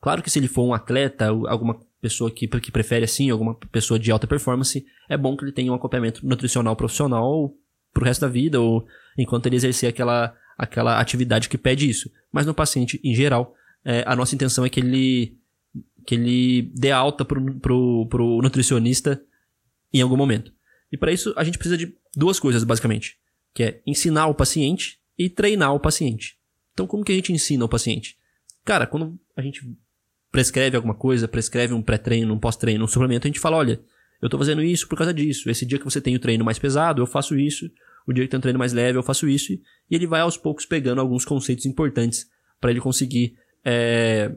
Claro 0.00 0.22
que 0.22 0.30
se 0.30 0.38
ele 0.38 0.48
for 0.48 0.64
um 0.64 0.72
atleta, 0.72 1.26
alguma 1.26 1.78
pessoa 2.00 2.30
que, 2.30 2.48
que 2.48 2.72
prefere 2.72 3.04
assim, 3.04 3.30
alguma 3.30 3.54
pessoa 3.54 3.98
de 3.98 4.10
alta 4.10 4.26
performance, 4.26 4.84
é 5.08 5.16
bom 5.16 5.36
que 5.36 5.44
ele 5.44 5.52
tenha 5.52 5.70
um 5.70 5.74
acompanhamento 5.74 6.26
nutricional 6.26 6.74
profissional 6.74 7.54
pro 7.92 8.04
resto 8.04 8.22
da 8.22 8.28
vida 8.28 8.60
ou 8.60 8.86
enquanto 9.18 9.46
ele 9.46 9.56
exercer 9.56 9.88
aquela, 9.88 10.34
aquela 10.56 10.98
atividade 10.98 11.48
que 11.48 11.58
pede 11.58 11.88
isso. 11.88 12.10
Mas 12.32 12.46
no 12.46 12.54
paciente, 12.54 12.98
em 13.04 13.14
geral, 13.14 13.54
é, 13.84 14.02
a 14.06 14.16
nossa 14.16 14.34
intenção 14.34 14.64
é 14.64 14.70
que 14.70 14.80
ele, 14.80 15.36
que 16.06 16.14
ele 16.14 16.72
dê 16.74 16.90
alta 16.90 17.24
pro, 17.24 17.54
pro, 17.56 18.06
pro 18.08 18.40
nutricionista 18.42 19.20
em 19.92 20.00
algum 20.00 20.16
momento. 20.16 20.52
E 20.92 20.96
para 20.96 21.12
isso 21.12 21.32
a 21.36 21.44
gente 21.44 21.58
precisa 21.58 21.76
de 21.76 21.94
duas 22.14 22.40
coisas, 22.40 22.64
basicamente. 22.64 23.18
Que 23.54 23.62
é 23.62 23.82
ensinar 23.86 24.26
o 24.26 24.34
paciente 24.34 24.98
e 25.18 25.28
treinar 25.28 25.74
o 25.74 25.80
paciente. 25.80 26.38
Então 26.72 26.86
como 26.86 27.04
que 27.04 27.12
a 27.12 27.14
gente 27.14 27.32
ensina 27.32 27.64
o 27.64 27.68
paciente? 27.68 28.16
Cara, 28.64 28.86
quando 28.86 29.18
a 29.36 29.42
gente 29.42 29.60
prescreve 30.30 30.76
alguma 30.76 30.94
coisa, 30.94 31.26
prescreve 31.26 31.74
um 31.74 31.82
pré-treino, 31.82 32.32
um 32.32 32.38
pós-treino, 32.38 32.84
um 32.84 32.88
suplemento, 32.88 33.26
a 33.26 33.28
gente 33.28 33.40
fala, 33.40 33.56
olha, 33.56 33.80
eu 34.22 34.28
tô 34.28 34.38
fazendo 34.38 34.62
isso 34.62 34.86
por 34.86 34.96
causa 34.96 35.12
disso. 35.12 35.50
Esse 35.50 35.64
dia 35.64 35.78
que 35.78 35.84
você 35.84 36.00
tem 36.00 36.14
o 36.14 36.20
treino 36.20 36.44
mais 36.44 36.58
pesado, 36.58 37.02
eu 37.02 37.06
faço 37.06 37.38
isso. 37.38 37.70
O 38.06 38.12
dia 38.12 38.24
que 38.24 38.30
tem 38.30 38.38
um 38.38 38.40
treino 38.40 38.58
mais 38.58 38.72
leve, 38.72 38.98
eu 38.98 39.02
faço 39.02 39.28
isso. 39.28 39.52
E 39.52 39.60
ele 39.90 40.06
vai 40.06 40.20
aos 40.20 40.36
poucos 40.36 40.66
pegando 40.66 41.00
alguns 41.00 41.24
conceitos 41.24 41.64
importantes 41.66 42.28
para 42.60 42.70
ele 42.70 42.80
conseguir 42.80 43.36
é, 43.64 44.32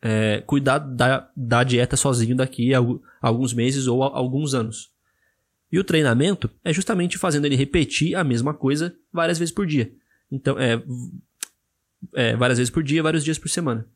é, 0.00 0.42
cuidar 0.46 0.78
da, 0.78 1.30
da 1.36 1.62
dieta 1.62 1.96
sozinho 1.96 2.36
daqui 2.36 2.74
a, 2.74 2.78
alguns 3.20 3.54
meses 3.54 3.86
ou 3.86 4.02
a 4.02 4.16
alguns 4.16 4.54
anos. 4.54 4.91
E 5.72 5.78
o 5.78 5.84
treinamento 5.84 6.50
é 6.62 6.72
justamente 6.72 7.16
fazendo 7.16 7.46
ele 7.46 7.56
repetir 7.56 8.14
a 8.14 8.22
mesma 8.22 8.52
coisa 8.52 8.94
várias 9.10 9.38
vezes 9.38 9.54
por 9.54 9.66
dia. 9.66 9.90
Então, 10.30 10.58
é, 10.58 10.82
é, 12.14 12.36
várias 12.36 12.58
vezes 12.58 12.70
por 12.70 12.82
dia, 12.82 13.02
vários 13.02 13.24
dias 13.24 13.38
por 13.38 13.48
semana. 13.48 13.86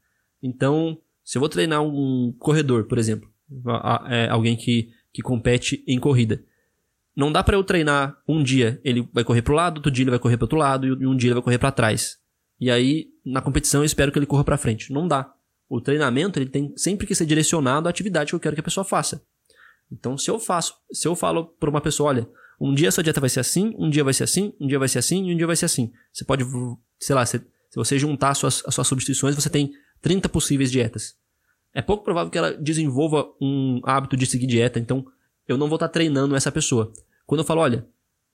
Então, 0.43 0.99
se 1.23 1.37
eu 1.37 1.41
vou 1.41 1.51
treinar 1.51 1.83
um 1.83 2.35
corredor, 2.39 2.85
por 2.85 2.97
exemplo, 2.97 3.31
é, 4.09 4.27
alguém 4.31 4.57
que, 4.57 4.91
que 5.13 5.21
compete 5.21 5.85
em 5.87 6.01
corrida, 6.01 6.43
não 7.15 7.31
dá 7.31 7.43
para 7.45 7.57
eu 7.57 7.65
treinar 7.65 8.17
um 8.27 8.43
dia 8.43 8.81
ele 8.83 9.07
vai 9.13 9.25
correr 9.25 9.43
pro 9.43 9.55
lado, 9.55 9.79
outro 9.79 9.91
dia 9.91 10.03
ele 10.03 10.11
vai 10.11 10.19
correr 10.19 10.37
pro 10.37 10.45
outro 10.45 10.59
lado 10.59 10.87
e 10.87 11.07
um 11.07 11.17
dia 11.17 11.29
ele 11.29 11.35
vai 11.35 11.43
correr 11.43 11.59
para 11.59 11.73
trás. 11.73 12.19
E 12.59 12.71
aí, 12.71 13.09
na 13.25 13.43
competição, 13.43 13.83
eu 13.83 13.85
espero 13.85 14.11
que 14.11 14.19
ele 14.19 14.27
corra 14.27 14.45
para 14.45 14.57
frente. 14.57 14.91
Não 14.93 15.07
dá. 15.07 15.31
O 15.69 15.81
treinamento 15.81 16.39
ele 16.39 16.49
tem 16.49 16.73
sempre 16.77 17.07
que 17.07 17.15
ser 17.15 17.27
direcionado 17.27 17.87
à 17.87 17.91
atividade 17.91 18.31
que 18.31 18.35
eu 18.35 18.41
quero 18.41 18.55
que 18.55 18.61
a 18.61 18.65
pessoa 18.65 18.85
faça. 18.85 19.23
Então, 19.91 20.19
se 20.19 20.31
eu 20.31 20.39
faço, 20.39 20.75
se 20.93 21.07
eu 21.07 21.15
falo 21.15 21.45
para 21.45 21.71
uma 21.71 21.81
pessoa, 21.81 22.11
olha, 22.11 22.29
um 22.61 22.75
dia 22.75 22.91
sua 22.91 23.03
dieta 23.05 23.21
vai 23.21 23.29
ser 23.29 23.41
assim, 23.41 23.75
um 23.79 23.89
dia 23.89 24.03
vai 24.03 24.13
ser 24.13 24.25
assim, 24.25 24.53
um 24.61 24.67
dia 24.67 24.79
vai 24.79 24.89
ser 24.89 24.99
assim 24.99 25.29
e 25.29 25.35
um 25.35 25.37
dia 25.37 25.47
vai 25.47 25.57
ser 25.57 25.67
assim. 25.67 25.93
Você 26.13 26.25
pode, 26.25 26.45
sei 26.99 27.15
lá, 27.15 27.25
se, 27.25 27.39
se 27.39 27.77
você 27.77 27.99
juntar 27.99 28.31
as 28.31 28.39
suas, 28.39 28.63
as 28.67 28.75
suas 28.75 28.87
substituições, 28.87 29.35
você 29.35 29.51
tem 29.51 29.73
30 30.01 30.29
possíveis 30.29 30.71
dietas. 30.71 31.17
É 31.75 31.83
pouco 31.83 32.05
provável 32.05 32.31
que 32.31 32.39
ela 32.39 32.53
desenvolva 32.53 33.27
um 33.41 33.81
hábito 33.85 34.17
de 34.17 34.27
seguir 34.27 34.47
dieta, 34.47 34.79
então 34.79 35.07
eu 35.47 35.59
não 35.59 35.69
vou 35.69 35.77
estar 35.77 35.89
treinando 35.89 36.35
essa 36.35 36.51
pessoa. 36.51 36.93
Quando 37.27 37.41
eu 37.41 37.45
falo, 37.45 37.61
olha, 37.61 37.87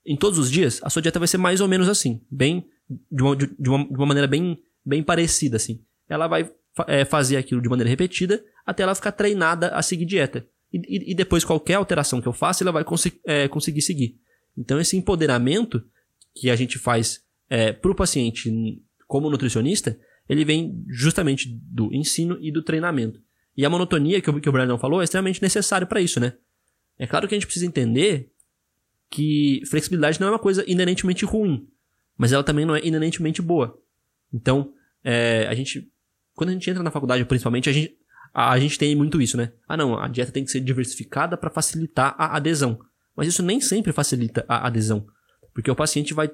em 0.05 0.15
todos 0.15 0.39
os 0.39 0.49
dias, 0.49 0.79
a 0.83 0.89
sua 0.89 1.01
dieta 1.01 1.19
vai 1.19 1.27
ser 1.27 1.37
mais 1.37 1.61
ou 1.61 1.67
menos 1.67 1.89
assim, 1.89 2.21
bem 2.31 2.65
de 3.11 3.23
uma, 3.23 3.35
de 3.35 3.69
uma, 3.69 3.85
de 3.85 3.95
uma 3.95 4.05
maneira 4.05 4.27
bem, 4.27 4.59
bem 4.85 5.03
parecida, 5.03 5.57
assim. 5.57 5.81
Ela 6.07 6.27
vai 6.27 6.49
é, 6.87 7.05
fazer 7.05 7.37
aquilo 7.37 7.61
de 7.61 7.69
maneira 7.69 7.89
repetida 7.89 8.43
até 8.65 8.83
ela 8.83 8.95
ficar 8.95 9.11
treinada 9.11 9.69
a 9.69 9.81
seguir 9.81 10.05
dieta. 10.05 10.47
E, 10.73 11.11
e, 11.11 11.15
depois 11.15 11.43
qualquer 11.43 11.75
alteração 11.75 12.19
que 12.19 12.27
eu 12.27 12.33
faça, 12.33 12.63
ela 12.63 12.71
vai 12.71 12.83
é, 13.25 13.47
conseguir 13.47 13.81
seguir. 13.81 14.17
Então 14.57 14.79
esse 14.79 14.97
empoderamento 14.97 15.83
que 16.35 16.49
a 16.49 16.55
gente 16.55 16.79
faz 16.79 17.23
é, 17.49 17.71
para 17.71 17.91
o 17.91 17.95
paciente 17.95 18.51
como 19.07 19.29
nutricionista, 19.29 19.99
ele 20.27 20.43
vem 20.43 20.83
justamente 20.89 21.47
do 21.47 21.93
ensino 21.93 22.37
e 22.41 22.51
do 22.51 22.63
treinamento. 22.63 23.21
E 23.55 23.63
a 23.65 23.69
monotonia 23.69 24.19
que 24.19 24.29
o, 24.29 24.41
que 24.41 24.49
o 24.49 24.51
Brandon 24.51 24.79
falou 24.79 25.01
é 25.01 25.03
extremamente 25.03 25.41
necessário 25.41 25.85
para 25.85 26.01
isso, 26.01 26.19
né? 26.19 26.33
É 26.97 27.05
claro 27.05 27.27
que 27.27 27.35
a 27.35 27.37
gente 27.37 27.45
precisa 27.45 27.67
entender 27.67 28.31
que 29.11 29.61
flexibilidade 29.67 30.19
não 30.19 30.27
é 30.27 30.31
uma 30.31 30.39
coisa 30.39 30.63
inerentemente 30.67 31.23
ruim, 31.23 31.67
mas 32.17 32.31
ela 32.31 32.43
também 32.43 32.65
não 32.65 32.75
é 32.75 32.83
inerentemente 32.83 33.43
boa. 33.43 33.79
Então, 34.33 34.73
é, 35.03 35.45
a 35.47 35.53
gente 35.53 35.93
quando 36.33 36.49
a 36.49 36.53
gente 36.53 36.69
entra 36.69 36.83
na 36.83 36.91
faculdade, 36.91 37.23
principalmente, 37.25 37.69
a 37.69 37.73
gente, 37.73 37.95
a, 38.33 38.57
gente 38.59 38.79
tem 38.79 38.95
muito 38.95 39.21
isso, 39.21 39.37
né? 39.37 39.51
Ah, 39.67 39.77
não, 39.77 39.97
a 39.97 40.07
dieta 40.07 40.31
tem 40.31 40.43
que 40.43 40.51
ser 40.51 40.59
diversificada 40.59 41.37
para 41.37 41.49
facilitar 41.49 42.15
a 42.17 42.35
adesão. 42.35 42.79
Mas 43.15 43.27
isso 43.27 43.43
nem 43.43 43.61
sempre 43.61 43.91
facilita 43.91 44.43
a 44.47 44.65
adesão. 44.65 45.05
Porque 45.53 45.69
o 45.69 45.75
paciente 45.75 46.13
vai. 46.13 46.31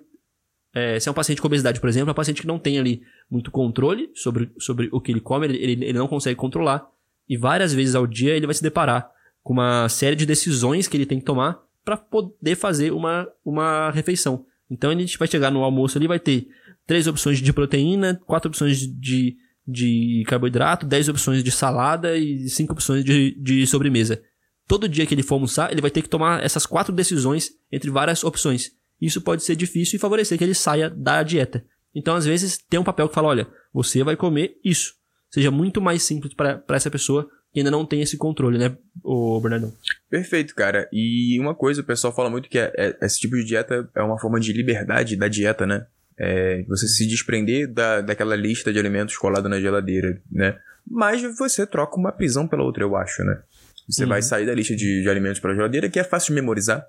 É, 0.74 1.00
se 1.00 1.10
é 1.10 1.12
um 1.12 1.16
paciente 1.16 1.42
com 1.42 1.48
obesidade, 1.48 1.80
por 1.80 1.90
exemplo, 1.90 2.10
é 2.10 2.12
um 2.12 2.16
paciente 2.16 2.42
que 2.42 2.48
não 2.48 2.60
tem 2.60 2.80
ali 2.80 3.02
muito 3.30 3.52
controle 3.52 4.10
sobre, 4.14 4.52
sobre 4.60 4.88
o 4.92 5.02
que 5.02 5.12
ele 5.12 5.20
come, 5.20 5.48
ele, 5.48 5.58
ele, 5.58 5.86
ele 5.86 5.98
não 5.98 6.08
consegue 6.08 6.36
controlar. 6.36 6.88
E 7.28 7.36
várias 7.36 7.74
vezes 7.74 7.96
ao 7.96 8.08
dia 8.08 8.36
ele 8.36 8.46
vai 8.46 8.56
se 8.56 8.64
deparar 8.64 9.10
com 9.44 9.54
uma 9.54 9.90
série 9.90 10.16
de 10.16 10.26
decisões 10.26 10.88
que 10.88 10.96
ele 10.96 11.06
tem 11.06 11.20
que 11.20 11.26
tomar 11.26 11.60
para 11.84 11.98
poder 11.98 12.56
fazer 12.56 12.92
uma, 12.94 13.28
uma 13.44 13.90
refeição. 13.92 14.46
Então 14.70 14.92
gente 14.92 15.18
vai 15.18 15.28
chegar 15.28 15.52
no 15.52 15.64
almoço 15.64 15.98
ali 15.98 16.08
vai 16.08 16.20
ter 16.20 16.48
três 16.86 17.08
opções 17.08 17.40
de 17.40 17.52
proteína, 17.52 18.22
quatro 18.26 18.50
opções 18.50 18.80
de 18.80 19.36
de 19.70 20.24
carboidrato, 20.28 20.86
10 20.86 21.10
opções 21.10 21.44
de 21.44 21.52
salada 21.52 22.18
e 22.18 22.50
5 22.50 22.74
opções 22.74 23.04
de, 23.04 23.36
de 23.40 23.66
sobremesa. 23.68 24.22
Todo 24.68 24.90
dia 24.90 25.06
que 25.06 25.14
ele 25.14 25.24
for 25.24 25.36
almoçar, 25.36 25.72
ele 25.72 25.82
vai 25.82 25.92
ter 25.92 26.02
que 26.02 26.10
tomar 26.10 26.44
essas 26.44 26.66
quatro 26.66 26.94
decisões 26.94 27.52
entre 27.72 27.90
várias 27.90 28.24
opções. 28.24 28.72
Isso 29.02 29.22
pode 29.22 29.44
ser 29.44 29.56
difícil 29.56 29.98
e 29.98 30.00
favorecer 30.00 30.38
que 30.38 30.44
ele 30.44 30.54
saia 30.54 30.90
da 30.90 31.24
dieta. 31.24 31.66
Então, 31.96 32.16
às 32.16 32.26
vezes, 32.26 32.58
tem 32.58 32.80
um 32.80 32.84
papel 32.84 33.08
que 33.08 33.16
fala: 33.16 33.30
olha, 33.30 33.48
você 33.74 34.04
vai 34.04 34.16
comer 34.16 34.58
isso. 34.64 34.94
Seja 35.32 35.52
muito 35.52 35.82
mais 35.82 36.04
simples 36.04 36.34
para 36.34 36.64
essa 36.70 36.92
pessoa 36.92 37.30
que 37.52 37.60
ainda 37.60 37.72
não 37.72 37.86
tem 37.86 38.02
esse 38.02 38.18
controle, 38.18 38.58
né, 38.58 38.78
o 39.04 39.40
Bernardão? 39.42 39.74
Perfeito, 40.10 40.54
cara. 40.54 40.88
E 40.94 41.40
uma 41.40 41.56
coisa, 41.56 41.82
o 41.82 41.86
pessoal 41.86 42.14
fala 42.14 42.30
muito 42.30 42.48
que 42.48 42.60
é, 42.60 42.72
é, 42.78 42.98
esse 43.02 43.20
tipo 43.20 43.36
de 43.36 43.44
dieta 43.44 43.90
é 43.96 44.02
uma 44.04 44.20
forma 44.20 44.40
de 44.40 44.54
liberdade 44.54 45.16
da 45.16 45.28
dieta, 45.28 45.66
né? 45.66 45.88
É, 46.20 46.64
você 46.68 46.88
se 46.88 47.08
desprender 47.08 47.72
da, 47.72 48.02
daquela 48.02 48.36
lista 48.36 48.74
de 48.74 48.80
alimentos 48.80 49.16
colada 49.18 49.48
na 49.48 49.60
geladeira, 49.60 50.22
né? 50.32 50.58
Mas 50.86 51.22
você 51.38 51.66
troca 51.66 51.96
uma 51.98 52.12
prisão 52.12 52.48
pela 52.48 52.64
outra, 52.64 52.84
eu 52.84 52.96
acho, 52.96 53.24
né? 53.24 53.40
Você 53.88 54.04
uhum. 54.04 54.10
vai 54.10 54.22
sair 54.22 54.46
da 54.46 54.54
lista 54.54 54.76
de, 54.76 55.02
de 55.02 55.10
alimentos 55.10 55.40
para 55.40 55.54
geladeira, 55.54 55.90
que 55.90 56.00
é 56.00 56.04
fácil 56.04 56.34
de 56.34 56.42
memorizar, 56.42 56.86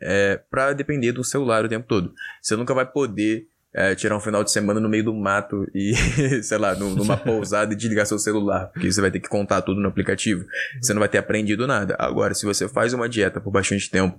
é, 0.00 0.40
para 0.50 0.72
depender 0.72 1.12
do 1.12 1.24
celular 1.24 1.64
o 1.64 1.68
tempo 1.68 1.86
todo. 1.86 2.12
Você 2.42 2.56
nunca 2.56 2.74
vai 2.74 2.86
poder 2.86 3.48
é, 3.72 3.94
tirar 3.94 4.16
um 4.16 4.20
final 4.20 4.44
de 4.44 4.52
semana 4.52 4.78
no 4.78 4.88
meio 4.88 5.04
do 5.04 5.12
mato 5.12 5.66
e, 5.74 5.94
sei 6.42 6.58
lá, 6.58 6.74
numa 6.76 7.16
pousada 7.16 7.72
e 7.72 7.76
desligar 7.76 8.06
seu 8.06 8.18
celular, 8.18 8.70
porque 8.72 8.90
você 8.90 9.00
vai 9.00 9.10
ter 9.10 9.18
que 9.18 9.28
contar 9.28 9.62
tudo 9.62 9.80
no 9.80 9.88
aplicativo. 9.88 10.44
Você 10.80 10.94
não 10.94 11.00
vai 11.00 11.08
ter 11.08 11.18
aprendido 11.18 11.66
nada. 11.66 11.96
Agora, 11.98 12.34
se 12.34 12.46
você 12.46 12.68
faz 12.68 12.92
uma 12.92 13.08
dieta 13.08 13.40
por 13.40 13.50
bastante 13.50 13.90
tempo 13.90 14.18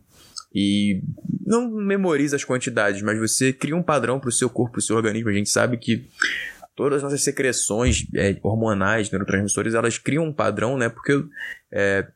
e 0.55 1.01
não 1.45 1.69
memoriza 1.69 2.37
as 2.37 2.45
quantidades, 2.45 3.01
mas 3.01 3.19
você 3.19 3.51
cria 3.51 3.75
um 3.75 3.83
padrão 3.83 4.19
para 4.19 4.29
o 4.29 4.31
seu 4.31 4.49
corpo, 4.49 4.73
para 4.73 4.79
o 4.79 4.81
seu 4.81 4.95
organismo. 4.95 5.29
A 5.29 5.33
gente 5.33 5.49
sabe 5.49 5.75
que 5.75 6.07
todas 6.75 6.97
as 6.97 7.03
nossas 7.03 7.23
secreções 7.23 8.05
é, 8.15 8.37
hormonais, 8.41 9.11
neurotransmissores, 9.11 9.73
elas 9.73 9.97
criam 9.97 10.23
um 10.23 10.33
padrão, 10.33 10.77
né? 10.77 10.87
Porque 10.87 11.23
é, 11.71 12.07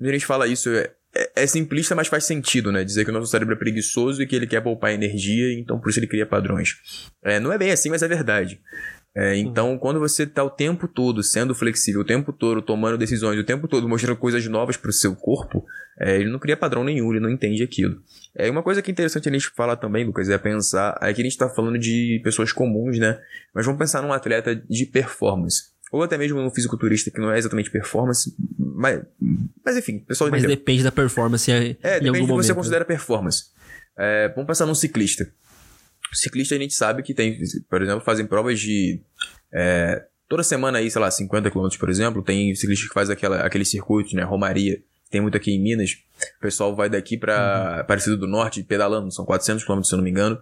a 0.00 0.12
gente 0.12 0.24
fala 0.24 0.46
isso, 0.46 0.70
é, 0.70 0.90
é, 1.34 1.46
simplista, 1.46 1.96
mas 1.96 2.06
faz 2.06 2.24
sentido, 2.24 2.70
né? 2.70 2.84
Dizer 2.84 3.04
que 3.04 3.10
o 3.10 3.14
nosso 3.14 3.26
cérebro 3.26 3.54
é 3.54 3.58
preguiçoso 3.58 4.22
e 4.22 4.26
que 4.26 4.36
ele 4.36 4.46
quer 4.46 4.60
poupar 4.60 4.92
energia, 4.92 5.52
então 5.58 5.80
por 5.80 5.90
isso 5.90 5.98
ele 5.98 6.06
cria 6.06 6.24
padrões. 6.24 6.76
É, 7.22 7.40
não 7.40 7.52
é 7.52 7.58
bem 7.58 7.72
assim, 7.72 7.90
mas 7.90 8.02
é 8.02 8.08
verdade. 8.08 8.60
É, 9.16 9.36
então, 9.36 9.72
uhum. 9.72 9.78
quando 9.78 9.98
você 9.98 10.22
está 10.22 10.44
o 10.44 10.50
tempo 10.50 10.86
todo 10.86 11.22
sendo 11.22 11.54
flexível, 11.54 12.02
o 12.02 12.04
tempo 12.04 12.32
todo 12.32 12.62
tomando 12.62 12.96
decisões, 12.96 13.38
o 13.38 13.44
tempo 13.44 13.66
todo 13.66 13.88
mostrando 13.88 14.16
coisas 14.16 14.46
novas 14.46 14.76
para 14.76 14.90
o 14.90 14.92
seu 14.92 15.16
corpo, 15.16 15.64
é, 15.98 16.16
ele 16.16 16.30
não 16.30 16.38
cria 16.38 16.56
padrão 16.56 16.84
nenhum, 16.84 17.10
ele 17.10 17.20
não 17.20 17.30
entende 17.30 17.62
aquilo. 17.62 18.00
É 18.34 18.48
uma 18.48 18.62
coisa 18.62 18.80
que 18.80 18.90
é 18.90 18.92
interessante 18.92 19.28
a 19.28 19.32
gente 19.32 19.50
falar 19.56 19.76
também, 19.76 20.04
Lucas, 20.04 20.28
é 20.28 20.38
pensar. 20.38 20.90
Aqui 21.00 21.20
a 21.20 21.24
gente 21.24 21.32
está 21.32 21.48
falando 21.48 21.78
de 21.78 22.20
pessoas 22.22 22.52
comuns, 22.52 22.98
né? 22.98 23.18
Mas 23.52 23.66
vamos 23.66 23.78
pensar 23.78 24.02
num 24.02 24.12
atleta 24.12 24.54
de 24.54 24.86
performance. 24.86 25.70
Ou 25.90 26.02
até 26.02 26.16
mesmo 26.16 26.40
num 26.40 26.50
fisiculturista 26.50 27.10
que 27.10 27.18
não 27.18 27.32
é 27.32 27.38
exatamente 27.38 27.70
performance, 27.70 28.34
mas, 28.58 29.02
mas 29.64 29.76
enfim, 29.76 29.98
pessoal 30.00 30.30
Mas 30.30 30.40
entendeu. 30.44 30.56
depende 30.56 30.84
da 30.84 30.92
performance. 30.92 31.50
É, 31.50 31.98
depende 31.98 32.20
do 32.20 32.26
que 32.26 32.32
você 32.32 32.54
considera 32.54 32.84
performance. 32.84 33.46
É, 33.96 34.28
vamos 34.28 34.46
pensar 34.46 34.66
num 34.66 34.74
ciclista. 34.74 35.28
Ciclista 36.12 36.54
a 36.54 36.58
gente 36.58 36.74
sabe 36.74 37.02
que 37.02 37.14
tem, 37.14 37.38
por 37.68 37.82
exemplo, 37.82 38.04
fazem 38.04 38.26
provas 38.26 38.60
de. 38.60 39.00
É, 39.52 40.04
toda 40.28 40.42
semana 40.42 40.78
aí, 40.78 40.90
sei 40.90 41.00
lá, 41.00 41.10
50 41.10 41.50
km, 41.50 41.68
por 41.78 41.90
exemplo, 41.90 42.22
tem 42.22 42.54
ciclista 42.54 42.86
que 42.86 42.94
faz 42.94 43.10
aquela, 43.10 43.40
aquele 43.40 43.64
circuito, 43.64 44.14
né? 44.14 44.22
Romaria. 44.22 44.80
Tem 45.10 45.22
muito 45.22 45.36
aqui 45.36 45.52
em 45.52 45.60
Minas. 45.60 45.92
O 46.36 46.40
pessoal 46.40 46.76
vai 46.76 46.90
daqui 46.90 47.16
para 47.16 47.74
uhum. 47.76 47.80
Aparecida 47.80 48.16
do 48.16 48.26
Norte 48.26 48.62
pedalando, 48.62 49.10
são 49.10 49.24
400 49.24 49.64
km, 49.64 49.82
se 49.82 49.94
eu 49.94 49.96
não 49.96 50.04
me 50.04 50.10
engano. 50.10 50.38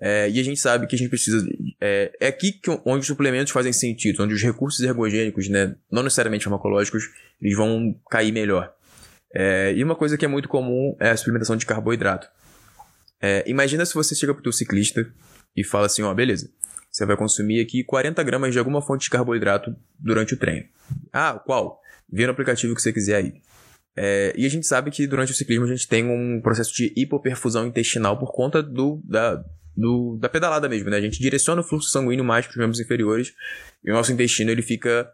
É, 0.00 0.30
e 0.30 0.38
a 0.38 0.42
gente 0.42 0.60
sabe 0.60 0.86
que 0.86 0.94
a 0.94 0.98
gente 0.98 1.08
precisa. 1.08 1.44
É, 1.80 2.12
é 2.20 2.26
aqui 2.28 2.52
que, 2.52 2.70
onde 2.84 3.00
os 3.00 3.06
suplementos 3.06 3.52
fazem 3.52 3.72
sentido, 3.72 4.22
onde 4.22 4.34
os 4.34 4.42
recursos 4.42 4.80
ergogênicos, 4.80 5.48
né, 5.48 5.74
não 5.90 6.02
necessariamente 6.02 6.44
farmacológicos, 6.44 7.04
eles 7.40 7.56
vão 7.56 7.94
cair 8.08 8.30
melhor. 8.30 8.72
É, 9.34 9.72
e 9.74 9.82
uma 9.82 9.96
coisa 9.96 10.16
que 10.16 10.24
é 10.24 10.28
muito 10.28 10.48
comum 10.48 10.96
é 11.00 11.10
a 11.10 11.16
suplementação 11.16 11.56
de 11.56 11.66
carboidrato. 11.66 12.28
É, 13.26 13.42
imagina 13.46 13.86
se 13.86 13.94
você 13.94 14.14
chega 14.14 14.34
pro 14.34 14.42
teu 14.42 14.52
ciclista 14.52 15.10
e 15.56 15.64
fala 15.64 15.86
assim, 15.86 16.02
ó, 16.02 16.12
beleza, 16.12 16.50
você 16.92 17.06
vai 17.06 17.16
consumir 17.16 17.58
aqui 17.58 17.82
40 17.82 18.22
gramas 18.22 18.52
de 18.52 18.58
alguma 18.58 18.82
fonte 18.82 19.04
de 19.04 19.10
carboidrato 19.10 19.74
durante 19.98 20.34
o 20.34 20.36
treino. 20.36 20.66
Ah, 21.10 21.40
qual? 21.42 21.80
Vê 22.12 22.26
no 22.26 22.32
aplicativo 22.32 22.74
que 22.74 22.82
você 22.82 22.92
quiser 22.92 23.16
aí. 23.16 23.40
É, 23.96 24.34
e 24.36 24.44
a 24.44 24.48
gente 24.50 24.66
sabe 24.66 24.90
que 24.90 25.06
durante 25.06 25.32
o 25.32 25.34
ciclismo 25.34 25.64
a 25.64 25.68
gente 25.68 25.88
tem 25.88 26.04
um 26.04 26.38
processo 26.42 26.74
de 26.74 26.92
hipoperfusão 26.94 27.66
intestinal 27.66 28.18
por 28.18 28.30
conta 28.30 28.62
do, 28.62 29.00
da, 29.02 29.42
do, 29.74 30.18
da 30.20 30.28
pedalada 30.28 30.68
mesmo, 30.68 30.90
né? 30.90 30.98
A 30.98 31.00
gente 31.00 31.18
direciona 31.18 31.62
o 31.62 31.64
fluxo 31.64 31.88
sanguíneo 31.88 32.26
mais 32.26 32.44
para 32.44 32.52
os 32.52 32.58
membros 32.58 32.78
inferiores 32.78 33.32
e 33.82 33.90
o 33.90 33.94
nosso 33.94 34.12
intestino 34.12 34.50
ele 34.50 34.60
fica 34.60 35.10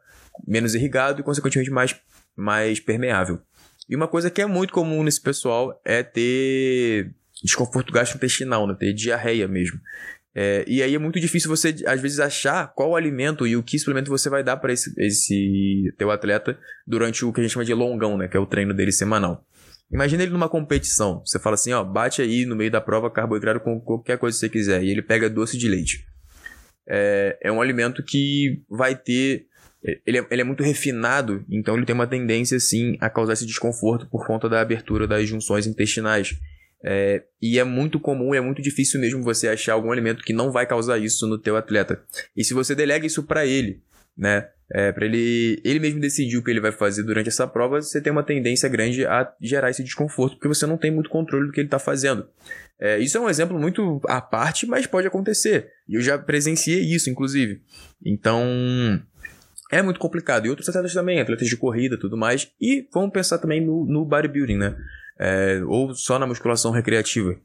menos 0.49 0.75
irrigado 0.75 1.21
e 1.21 1.23
consequentemente 1.23 1.71
mais, 1.71 1.95
mais 2.37 2.81
permeável. 2.81 3.41
E 3.89 3.95
uma 3.95 4.09
coisa 4.09 4.31
que 4.31 4.43
é 4.43 4.47
muito 4.47 4.73
comum 4.73 5.05
nesse 5.05 5.21
pessoal 5.21 5.81
é 5.85 6.03
ter 6.03 7.15
desconforto 7.43 7.93
gastrointestinal, 7.93 8.67
né? 8.67 8.77
Ter 8.79 8.93
diarreia 8.93 9.49
mesmo. 9.49 9.81
É, 10.35 10.65
e 10.67 10.83
aí 10.83 10.95
é 10.95 10.99
muito 10.99 11.19
difícil 11.19 11.49
você, 11.49 11.75
às 11.87 12.01
vezes, 12.01 12.21
achar 12.21 12.73
qual 12.75 12.95
alimento 12.95 13.47
e 13.47 13.57
o 13.57 13.63
que 13.63 13.79
suplemento 13.79 14.11
você 14.11 14.31
vai 14.31 14.45
dar 14.45 14.57
para 14.57 14.73
esse, 14.73 14.93
esse 14.99 15.93
teu 15.99 16.11
atleta 16.11 16.59
durante 16.87 17.25
o 17.25 17.33
que 17.33 17.41
a 17.41 17.43
gente 17.43 17.53
chama 17.53 17.65
de 17.65 17.75
longão, 17.75 18.17
né? 18.17 18.29
Que 18.29 18.37
é 18.37 18.41
o 18.41 18.47
treino 18.47 18.73
dele 18.73 18.93
semanal. 18.93 19.45
Imagina 19.93 20.23
ele 20.23 20.33
numa 20.33 20.49
competição. 20.49 21.21
Você 21.27 21.39
fala 21.39 21.55
assim, 21.55 21.73
ó, 21.73 21.83
bate 21.83 22.23
aí 22.23 22.47
no 22.47 22.55
meio 22.55 22.71
da 22.71 22.81
prova 22.81 23.11
carboidrato 23.11 23.61
com 23.61 23.81
qualquer 23.81 24.19
coisa 24.19 24.37
que 24.37 24.41
você 24.41 24.49
quiser. 24.49 24.85
E 24.85 24.91
ele 24.91 25.03
pega 25.03 25.29
doce 25.29 25.59
de 25.59 25.69
leite. 25.69 26.07
É, 26.89 27.39
é 27.43 27.53
um 27.53 27.61
alimento 27.61 28.03
que 28.03 28.63
vai 28.69 28.95
ter. 28.95 29.47
Ele 30.07 30.19
é, 30.19 30.27
ele 30.31 30.43
é 30.43 30.45
muito 30.45 30.63
refinado, 30.63 31.45
então 31.51 31.75
ele 31.75 31.87
tem 31.87 31.95
uma 31.95 32.07
tendência, 32.07 32.61
sim, 32.61 32.99
a 33.01 33.09
causar 33.09 33.33
esse 33.33 33.47
desconforto 33.47 34.07
por 34.11 34.27
conta 34.27 34.47
da 34.47 34.61
abertura 34.61 35.09
das 35.09 35.27
junções 35.27 35.67
intestinais. 35.67 36.39
É, 36.83 37.23
e 37.41 37.59
é 37.59 37.65
muito 37.65 38.01
comum, 38.01 38.35
é 38.35 38.41
muito 38.41 38.63
difícil 38.63 39.01
mesmo 39.01 39.23
você 39.23 39.49
achar 39.49 39.75
algum 39.75 39.93
alimento 39.93 40.25
que 40.25 40.33
não 40.33 40.51
vai 40.51 40.67
causar 40.67 40.99
isso 40.99 41.27
no 41.27 41.39
teu 41.39 41.57
atleta. 41.57 42.03
E 42.37 42.43
se 42.43 42.55
você 42.55 42.75
delega 42.75 43.07
isso 43.07 43.23
para 43.23 43.47
ele, 43.47 43.83
né, 44.17 44.49
é, 44.73 44.93
para 44.93 45.05
ele 45.05 45.61
ele 45.65 45.81
mesmo 45.81 46.01
decidir 46.01 46.39
o 46.39 46.45
que 46.45 46.51
ele 46.51 46.61
vai 46.61 46.73
fazer 46.73 47.03
durante 47.03 47.29
essa 47.29 47.47
prova, 47.47 47.83
você 47.83 48.01
tem 48.01 48.13
uma 48.13 48.23
tendência 48.23 48.69
grande 48.69 49.05
a 49.05 49.31
gerar 49.41 49.71
esse 49.71 49.83
desconforto, 49.83 50.35
porque 50.35 50.49
você 50.49 50.67
não 50.67 50.79
tem 50.79 50.91
muito 50.91 51.11
controle 51.11 51.47
do 51.47 51.53
que 51.53 51.61
ele 51.61 51.67
está 51.67 51.79
fazendo. 51.79 52.27
É, 52.81 52.99
isso 52.99 53.19
é 53.19 53.21
um 53.21 53.29
exemplo 53.29 53.59
muito 53.59 54.01
à 54.09 54.21
parte, 54.23 54.67
mas 54.67 54.87
pode 54.87 55.07
acontecer. 55.07 55.71
E 55.87 55.97
eu 55.97 56.01
já 56.01 56.17
presenciei 56.17 56.81
isso, 56.81 57.11
inclusive. 57.11 57.61
Então, 58.03 58.43
é 59.71 59.83
muito 59.83 60.01
complicado. 60.01 60.47
E 60.47 60.51
outros 60.51 60.69
atletas 60.69 60.95
também, 60.95 61.21
atletas 61.21 61.47
de 61.47 61.57
corrida 61.57 61.99
tudo 61.99 62.17
mais. 62.17 62.51
E 62.59 62.89
vamos 62.93 63.13
pensar 63.13 63.39
também 63.39 63.61
no, 63.61 63.85
no 63.85 64.05
bodybuilding, 64.05 64.57
né? 64.57 64.77
É, 65.21 65.61
ou 65.67 65.95
só 65.95 66.19
na 66.19 66.27
musculação 66.27 66.71
recreativa. 66.71 67.37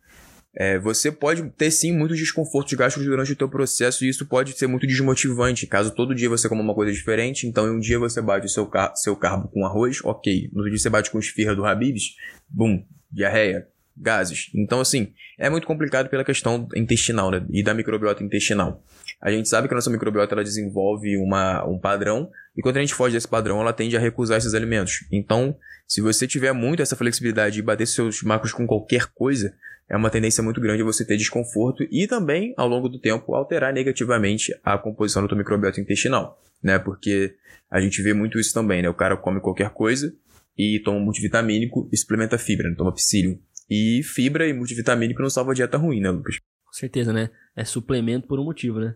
É, 0.58 0.80
você 0.80 1.12
pode 1.12 1.44
ter 1.50 1.70
sim 1.70 1.92
muitos 1.92 2.18
desconfortos 2.18 2.74
gastos 2.74 3.04
durante 3.04 3.34
o 3.34 3.36
teu 3.36 3.50
processo 3.50 4.06
e 4.06 4.10
isso 4.10 4.26
pode 4.26 4.58
ser 4.58 4.68
muito 4.68 4.88
desmotivante. 4.88 5.68
Caso 5.68 5.94
todo 5.94 6.16
dia 6.16 6.30
você 6.30 6.48
coma 6.48 6.62
uma 6.62 6.74
coisa 6.74 6.94
diferente, 6.94 7.46
então 7.46 7.66
um 7.66 7.80
dia 7.80 8.00
você 8.00 8.22
bate 8.22 8.46
o 8.46 8.50
seu, 8.50 8.66
car 8.66 8.96
seu 8.96 9.18
carbo 9.18 9.50
com 9.50 9.66
arroz, 9.66 10.00
ok. 10.02 10.50
No 10.54 10.60
outro 10.60 10.72
dia 10.72 10.80
você 10.80 10.90
bate 10.90 11.12
com 11.12 11.20
esfirra 11.20 11.54
do 11.54 11.66
Habibs, 11.66 12.16
bum, 12.48 12.82
diarreia, 13.12 13.68
gases. 13.98 14.50
Então, 14.56 14.80
assim, 14.80 15.12
é 15.38 15.50
muito 15.50 15.68
complicado 15.68 16.08
pela 16.08 16.24
questão 16.24 16.70
intestinal 16.74 17.30
né, 17.30 17.46
e 17.50 17.62
da 17.62 17.74
microbiota 17.74 18.24
intestinal. 18.24 18.82
A 19.22 19.32
gente 19.32 19.50
sabe 19.50 19.68
que 19.68 19.74
a 19.74 19.76
nossa 19.76 19.90
microbiota 19.90 20.36
ela 20.36 20.44
desenvolve 20.44 21.18
uma, 21.18 21.66
um 21.66 21.80
padrão 21.80 22.30
e 22.56 22.62
quando 22.62 22.78
a 22.78 22.82
gente 22.82 22.94
foge 22.94 23.16
desse 23.16 23.28
padrão, 23.28 23.60
ela 23.60 23.74
tende 23.74 23.98
a 23.98 24.00
recusar 24.00 24.38
esses 24.38 24.54
alimentos. 24.54 25.06
Então, 25.12 25.56
se 25.88 26.02
você 26.02 26.28
tiver 26.28 26.54
muito 26.54 26.82
essa 26.82 26.96
flexibilidade 26.96 27.56
de 27.56 27.62
bater 27.62 27.86
seus 27.86 28.24
macros 28.24 28.54
com 28.54 28.66
qualquer 28.66 29.08
coisa, 29.08 29.54
é 29.90 29.96
uma 29.96 30.10
tendência 30.10 30.42
muito 30.42 30.60
grande 30.60 30.82
você 30.82 31.06
ter 31.06 31.18
desconforto 31.18 31.86
e 31.92 32.08
também, 32.08 32.54
ao 32.58 32.68
longo 32.68 32.90
do 32.90 33.00
tempo, 33.00 33.36
alterar 33.36 33.74
negativamente 33.74 34.52
a 34.64 34.78
composição 34.78 35.22
do 35.22 35.28
teu 35.28 35.38
microbiota 35.38 35.80
intestinal, 35.80 36.42
né? 36.64 36.80
Porque 36.80 37.36
a 37.70 37.80
gente 37.80 38.02
vê 38.02 38.14
muito 38.14 38.40
isso 38.40 38.54
também, 38.54 38.82
né? 38.82 38.90
O 38.90 38.94
cara 38.94 39.16
come 39.16 39.40
qualquer 39.40 39.70
coisa 39.70 40.16
e 40.58 40.80
toma 40.80 41.00
multivitamínico 41.00 41.88
e 41.92 41.98
suplementa 41.98 42.38
fibra, 42.38 42.70
né? 42.70 42.76
toma 42.76 42.94
psyllium. 42.94 43.38
E 43.70 44.02
fibra 44.04 44.48
e 44.48 44.54
multivitamínico 44.54 45.22
não 45.22 45.30
salva 45.30 45.54
dieta 45.54 45.78
ruim, 45.78 46.00
né, 46.00 46.10
Lucas? 46.10 46.38
Com 46.66 46.74
certeza, 46.74 47.12
né? 47.12 47.30
É 47.56 47.64
suplemento 47.64 48.28
por 48.28 48.40
um 48.40 48.44
motivo, 48.44 48.80
né? 48.80 48.96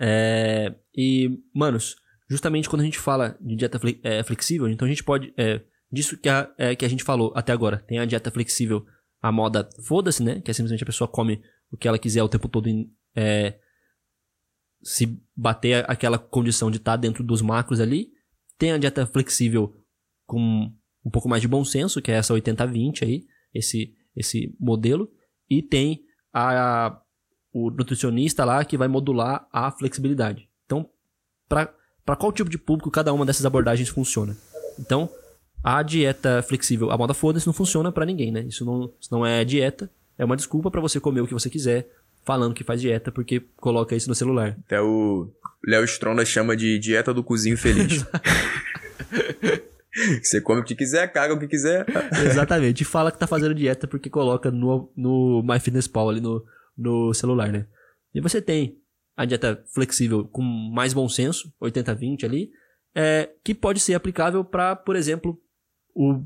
É... 0.00 0.74
E, 0.96 1.38
manos, 1.54 1.96
justamente 2.28 2.68
quando 2.68 2.82
a 2.82 2.84
gente 2.84 2.98
fala 2.98 3.36
de 3.40 3.56
dieta 3.56 3.80
é, 4.02 4.22
flexível, 4.22 4.68
então 4.68 4.86
a 4.86 4.88
gente 4.88 5.04
pode 5.04 5.32
é, 5.36 5.62
disso 5.92 6.16
que 6.16 6.28
a, 6.28 6.50
é, 6.56 6.76
que 6.76 6.84
a 6.84 6.88
gente 6.88 7.04
falou 7.04 7.32
até 7.34 7.52
agora. 7.52 7.78
Tem 7.78 7.98
a 7.98 8.04
dieta 8.04 8.30
flexível, 8.30 8.86
a 9.20 9.32
moda 9.32 9.68
foda-se, 9.86 10.22
né? 10.22 10.40
Que 10.40 10.50
é 10.50 10.54
simplesmente 10.54 10.82
a 10.82 10.86
pessoa 10.86 11.08
come 11.08 11.42
o 11.70 11.76
que 11.76 11.88
ela 11.88 11.98
quiser 11.98 12.22
o 12.22 12.28
tempo 12.28 12.48
todo 12.48 12.68
em, 12.68 12.90
é, 13.14 13.58
se 14.82 15.20
bater 15.36 15.88
aquela 15.90 16.18
condição 16.18 16.70
de 16.70 16.78
estar 16.78 16.92
tá 16.92 16.96
dentro 16.96 17.24
dos 17.24 17.42
macros 17.42 17.80
ali. 17.80 18.08
Tem 18.58 18.72
a 18.72 18.78
dieta 18.78 19.06
flexível 19.06 19.74
com 20.26 20.72
um 21.04 21.10
pouco 21.10 21.28
mais 21.28 21.42
de 21.42 21.48
bom 21.48 21.64
senso, 21.64 22.00
que 22.00 22.10
é 22.10 22.14
essa 22.14 22.34
80-20 22.34 23.02
aí, 23.02 23.24
esse, 23.54 23.94
esse 24.14 24.54
modelo. 24.60 25.10
E 25.48 25.62
tem 25.62 26.02
a, 26.32 26.86
a, 26.86 27.02
o 27.52 27.70
nutricionista 27.70 28.44
lá 28.44 28.64
que 28.64 28.76
vai 28.76 28.88
modular 28.88 29.46
a 29.52 29.70
flexibilidade. 29.70 30.48
Então, 30.66 30.88
para 31.48 32.16
qual 32.16 32.32
tipo 32.32 32.50
de 32.50 32.58
público 32.58 32.90
cada 32.90 33.12
uma 33.12 33.26
dessas 33.26 33.44
abordagens 33.44 33.88
funciona? 33.88 34.36
Então, 34.78 35.08
a 35.62 35.82
dieta 35.82 36.42
flexível, 36.42 36.90
a 36.90 36.96
moda 36.96 37.12
foda-se, 37.12 37.46
não 37.46 37.52
funciona 37.52 37.92
para 37.92 38.06
ninguém, 38.06 38.32
né? 38.32 38.42
Isso 38.42 38.64
não, 38.64 38.92
isso 39.00 39.12
não 39.12 39.26
é 39.26 39.44
dieta, 39.44 39.90
é 40.16 40.24
uma 40.24 40.36
desculpa 40.36 40.70
para 40.70 40.80
você 40.80 41.00
comer 41.00 41.20
o 41.20 41.26
que 41.26 41.34
você 41.34 41.50
quiser, 41.50 41.88
falando 42.24 42.54
que 42.54 42.64
faz 42.64 42.80
dieta, 42.80 43.10
porque 43.10 43.40
coloca 43.56 43.94
isso 43.94 44.08
no 44.08 44.14
celular. 44.14 44.56
Até 44.66 44.80
o 44.80 45.28
Léo 45.66 45.84
Stronda 45.84 46.24
chama 46.24 46.56
de 46.56 46.78
dieta 46.78 47.12
do 47.12 47.24
cozinho 47.24 47.58
feliz. 47.58 48.06
você 50.22 50.40
come 50.40 50.60
o 50.60 50.64
que 50.64 50.74
quiser, 50.74 51.12
caga 51.12 51.34
o 51.34 51.38
que 51.38 51.48
quiser. 51.48 51.84
Exatamente. 52.24 52.82
E 52.82 52.84
fala 52.84 53.10
que 53.10 53.18
tá 53.18 53.26
fazendo 53.26 53.54
dieta 53.54 53.86
porque 53.86 54.08
coloca 54.08 54.50
no, 54.50 54.90
no 54.96 55.42
MyFitnessPal 55.42 56.08
ali 56.08 56.20
no, 56.20 56.44
no 56.80 57.12
celular, 57.14 57.52
né? 57.52 57.66
E 58.14 58.20
você 58.20 58.40
tem 58.40 58.78
a 59.16 59.24
dieta 59.24 59.62
flexível 59.72 60.26
com 60.26 60.42
mais 60.42 60.94
bom 60.94 61.08
senso, 61.08 61.52
80-20 61.60 62.24
ali, 62.24 62.50
é, 62.94 63.30
que 63.44 63.54
pode 63.54 63.78
ser 63.78 63.94
aplicável 63.94 64.44
para, 64.44 64.74
por 64.74 64.96
exemplo, 64.96 65.40
o 65.94 66.24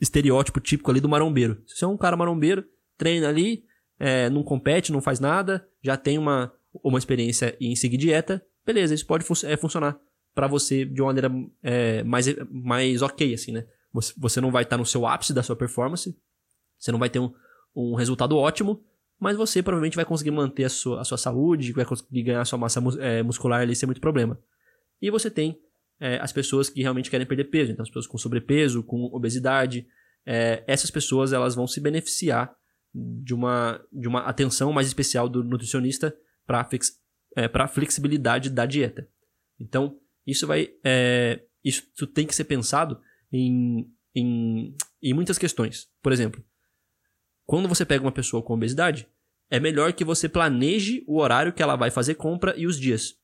estereótipo 0.00 0.60
típico 0.60 0.90
ali 0.90 1.00
do 1.00 1.08
marombeiro. 1.08 1.62
Se 1.66 1.76
você 1.76 1.84
é 1.84 1.88
um 1.88 1.96
cara 1.96 2.16
marombeiro, 2.16 2.64
treina 2.96 3.28
ali, 3.28 3.64
é, 3.98 4.28
não 4.28 4.42
compete, 4.42 4.92
não 4.92 5.00
faz 5.00 5.18
nada, 5.20 5.66
já 5.82 5.96
tem 5.96 6.18
uma, 6.18 6.52
uma 6.82 6.98
experiência 6.98 7.56
em 7.60 7.74
seguir 7.74 7.96
dieta, 7.96 8.44
beleza, 8.64 8.94
isso 8.94 9.06
pode 9.06 9.24
fun 9.24 9.34
é, 9.44 9.56
funcionar 9.56 9.98
para 10.34 10.46
você 10.46 10.84
de 10.84 11.00
uma 11.00 11.08
maneira 11.08 11.32
é, 11.62 12.02
mais, 12.02 12.26
mais 12.50 13.02
ok, 13.02 13.34
assim, 13.34 13.52
né? 13.52 13.66
Você, 13.92 14.12
você 14.16 14.40
não 14.40 14.50
vai 14.50 14.64
estar 14.64 14.76
tá 14.76 14.80
no 14.80 14.86
seu 14.86 15.06
ápice 15.06 15.32
da 15.32 15.42
sua 15.42 15.56
performance, 15.56 16.16
você 16.78 16.90
não 16.90 16.98
vai 16.98 17.08
ter 17.08 17.20
um, 17.20 17.32
um 17.74 17.94
resultado 17.94 18.36
ótimo, 18.36 18.84
mas 19.24 19.38
você 19.38 19.62
provavelmente 19.62 19.96
vai 19.96 20.04
conseguir 20.04 20.32
manter 20.32 20.64
a 20.64 20.68
sua, 20.68 21.00
a 21.00 21.04
sua 21.04 21.16
saúde, 21.16 21.72
vai 21.72 21.86
conseguir 21.86 22.24
ganhar 22.24 22.42
a 22.42 22.44
sua 22.44 22.58
massa 22.58 22.78
é, 23.00 23.22
muscular 23.22 23.62
ali 23.62 23.74
sem 23.74 23.86
muito 23.86 23.98
problema. 23.98 24.38
E 25.00 25.10
você 25.10 25.30
tem 25.30 25.58
é, 25.98 26.18
as 26.20 26.30
pessoas 26.30 26.68
que 26.68 26.82
realmente 26.82 27.10
querem 27.10 27.26
perder 27.26 27.44
peso. 27.44 27.72
Então, 27.72 27.82
as 27.82 27.88
pessoas 27.88 28.06
com 28.06 28.18
sobrepeso, 28.18 28.82
com 28.82 29.04
obesidade, 29.04 29.86
é, 30.26 30.62
essas 30.66 30.90
pessoas 30.90 31.32
elas 31.32 31.54
vão 31.54 31.66
se 31.66 31.80
beneficiar 31.80 32.54
de 32.94 33.32
uma, 33.32 33.82
de 33.90 34.06
uma 34.06 34.20
atenção 34.24 34.70
mais 34.74 34.86
especial 34.86 35.26
do 35.26 35.42
nutricionista 35.42 36.14
para 36.46 36.68
é, 37.34 37.50
a 37.50 37.66
flexibilidade 37.66 38.50
da 38.50 38.66
dieta. 38.66 39.08
Então, 39.58 39.98
isso 40.26 40.46
vai. 40.46 40.68
É, 40.84 41.40
isso 41.64 42.06
tem 42.08 42.26
que 42.26 42.34
ser 42.34 42.44
pensado 42.44 43.00
em, 43.32 43.90
em, 44.14 44.76
em 45.02 45.14
muitas 45.14 45.38
questões. 45.38 45.88
Por 46.02 46.12
exemplo, 46.12 46.44
quando 47.46 47.70
você 47.70 47.86
pega 47.86 48.04
uma 48.04 48.12
pessoa 48.12 48.42
com 48.42 48.52
obesidade, 48.52 49.08
é 49.54 49.60
melhor 49.60 49.92
que 49.92 50.04
você 50.04 50.28
planeje 50.28 51.04
o 51.06 51.20
horário 51.20 51.52
que 51.52 51.62
ela 51.62 51.76
vai 51.76 51.88
fazer 51.88 52.16
compra 52.16 52.52
e 52.56 52.66
os 52.66 52.76
dias. 52.76 53.14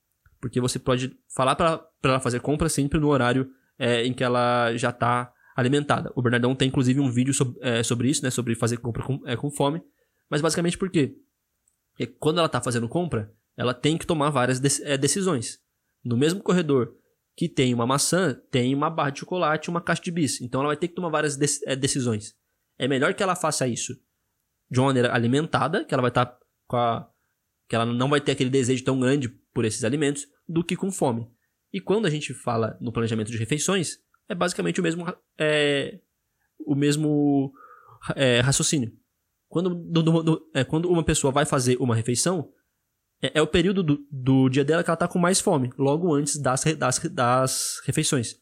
Porque 0.40 0.60
você 0.60 0.78
pode 0.78 1.18
falar 1.34 1.56
para 1.56 1.84
ela 2.04 2.20
fazer 2.20 2.38
compra 2.38 2.68
sempre 2.68 3.00
no 3.00 3.08
horário 3.08 3.50
é, 3.76 4.06
em 4.06 4.12
que 4.12 4.22
ela 4.22 4.72
já 4.76 4.90
está 4.90 5.32
alimentada. 5.56 6.12
O 6.14 6.22
Bernardão 6.22 6.54
tem 6.54 6.68
inclusive 6.68 7.00
um 7.00 7.10
vídeo 7.10 7.34
sobre, 7.34 7.58
é, 7.60 7.82
sobre 7.82 8.08
isso, 8.08 8.22
né? 8.22 8.30
Sobre 8.30 8.54
fazer 8.54 8.76
compra 8.76 9.02
com, 9.02 9.20
é, 9.26 9.36
com 9.36 9.50
fome. 9.50 9.82
Mas 10.30 10.40
basicamente 10.40 10.78
por 10.78 10.88
quê? 10.88 11.16
Porque 11.90 12.06
quando 12.06 12.38
ela 12.38 12.46
está 12.46 12.60
fazendo 12.60 12.88
compra, 12.88 13.34
ela 13.56 13.74
tem 13.74 13.98
que 13.98 14.06
tomar 14.06 14.30
várias 14.30 14.60
de 14.60 14.68
é, 14.84 14.96
decisões. 14.96 15.58
No 16.04 16.16
mesmo 16.16 16.40
corredor 16.40 16.94
que 17.36 17.48
tem 17.48 17.74
uma 17.74 17.88
maçã, 17.88 18.40
tem 18.52 18.72
uma 18.72 18.88
barra 18.88 19.10
de 19.10 19.18
chocolate 19.18 19.68
e 19.68 19.70
uma 19.70 19.80
caixa 19.80 20.02
de 20.02 20.12
bis. 20.12 20.40
Então 20.40 20.60
ela 20.60 20.68
vai 20.68 20.76
ter 20.76 20.86
que 20.86 20.94
tomar 20.94 21.08
várias 21.08 21.36
de 21.36 21.46
é, 21.66 21.74
decisões. 21.74 22.36
É 22.78 22.86
melhor 22.86 23.14
que 23.14 23.22
ela 23.22 23.34
faça 23.34 23.66
isso 23.66 23.98
de 24.70 24.78
uma 24.78 24.86
maneira 24.86 25.12
alimentada, 25.12 25.84
que 25.84 25.92
ela 25.92 26.02
vai 26.02 26.10
estar 26.10 26.26
tá 26.26 26.38
com 26.66 26.76
a. 26.76 27.10
que 27.68 27.74
ela 27.74 27.84
não 27.84 28.08
vai 28.08 28.20
ter 28.20 28.32
aquele 28.32 28.50
desejo 28.50 28.84
tão 28.84 28.98
grande 28.98 29.28
por 29.52 29.64
esses 29.64 29.84
alimentos 29.84 30.26
do 30.48 30.62
que 30.62 30.76
com 30.76 30.90
fome. 30.90 31.28
E 31.72 31.80
quando 31.80 32.06
a 32.06 32.10
gente 32.10 32.34
fala 32.34 32.76
no 32.80 32.92
planejamento 32.92 33.30
de 33.30 33.36
refeições, 33.36 33.98
é 34.28 34.34
basicamente 34.34 34.80
o 34.80 34.82
mesmo, 34.82 35.04
é, 35.38 36.00
o 36.66 36.74
mesmo 36.74 37.52
é, 38.14 38.40
raciocínio. 38.40 38.92
Quando, 39.48 39.74
do, 39.74 40.02
do, 40.02 40.22
do, 40.22 40.50
é, 40.54 40.64
quando 40.64 40.88
uma 40.88 41.04
pessoa 41.04 41.32
vai 41.32 41.44
fazer 41.44 41.76
uma 41.80 41.94
refeição, 41.94 42.52
é, 43.20 43.38
é 43.38 43.42
o 43.42 43.46
período 43.46 43.82
do, 43.82 44.06
do, 44.10 44.48
dia 44.48 44.64
dela 44.64 44.82
que 44.82 44.90
ela 44.90 44.94
está 44.94 45.08
com 45.08 45.18
mais 45.18 45.40
fome, 45.40 45.72
logo 45.76 46.14
antes 46.14 46.36
das, 46.36 46.62
das, 46.76 46.98
das 47.12 47.80
refeições. 47.84 48.36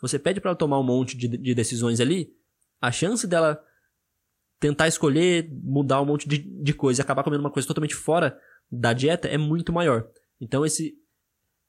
Você 0.00 0.18
pede 0.18 0.40
para 0.40 0.50
ela 0.50 0.58
tomar 0.58 0.78
um 0.78 0.84
monte 0.84 1.16
de, 1.16 1.28
de 1.28 1.54
decisões 1.54 2.00
ali, 2.00 2.30
a 2.80 2.90
chance 2.90 3.26
dela 3.26 3.62
tentar 4.58 4.88
escolher, 4.88 5.50
mudar 5.62 6.00
um 6.00 6.06
monte 6.06 6.28
de, 6.28 6.38
de 6.38 6.72
coisa 6.72 7.00
e 7.00 7.02
acabar 7.02 7.22
comendo 7.22 7.42
uma 7.42 7.50
coisa 7.50 7.66
totalmente 7.66 7.94
fora 7.94 8.38
da 8.70 8.92
dieta 8.92 9.28
é 9.28 9.36
muito 9.36 9.72
maior. 9.72 10.08
Então, 10.40 10.64
esse 10.64 10.94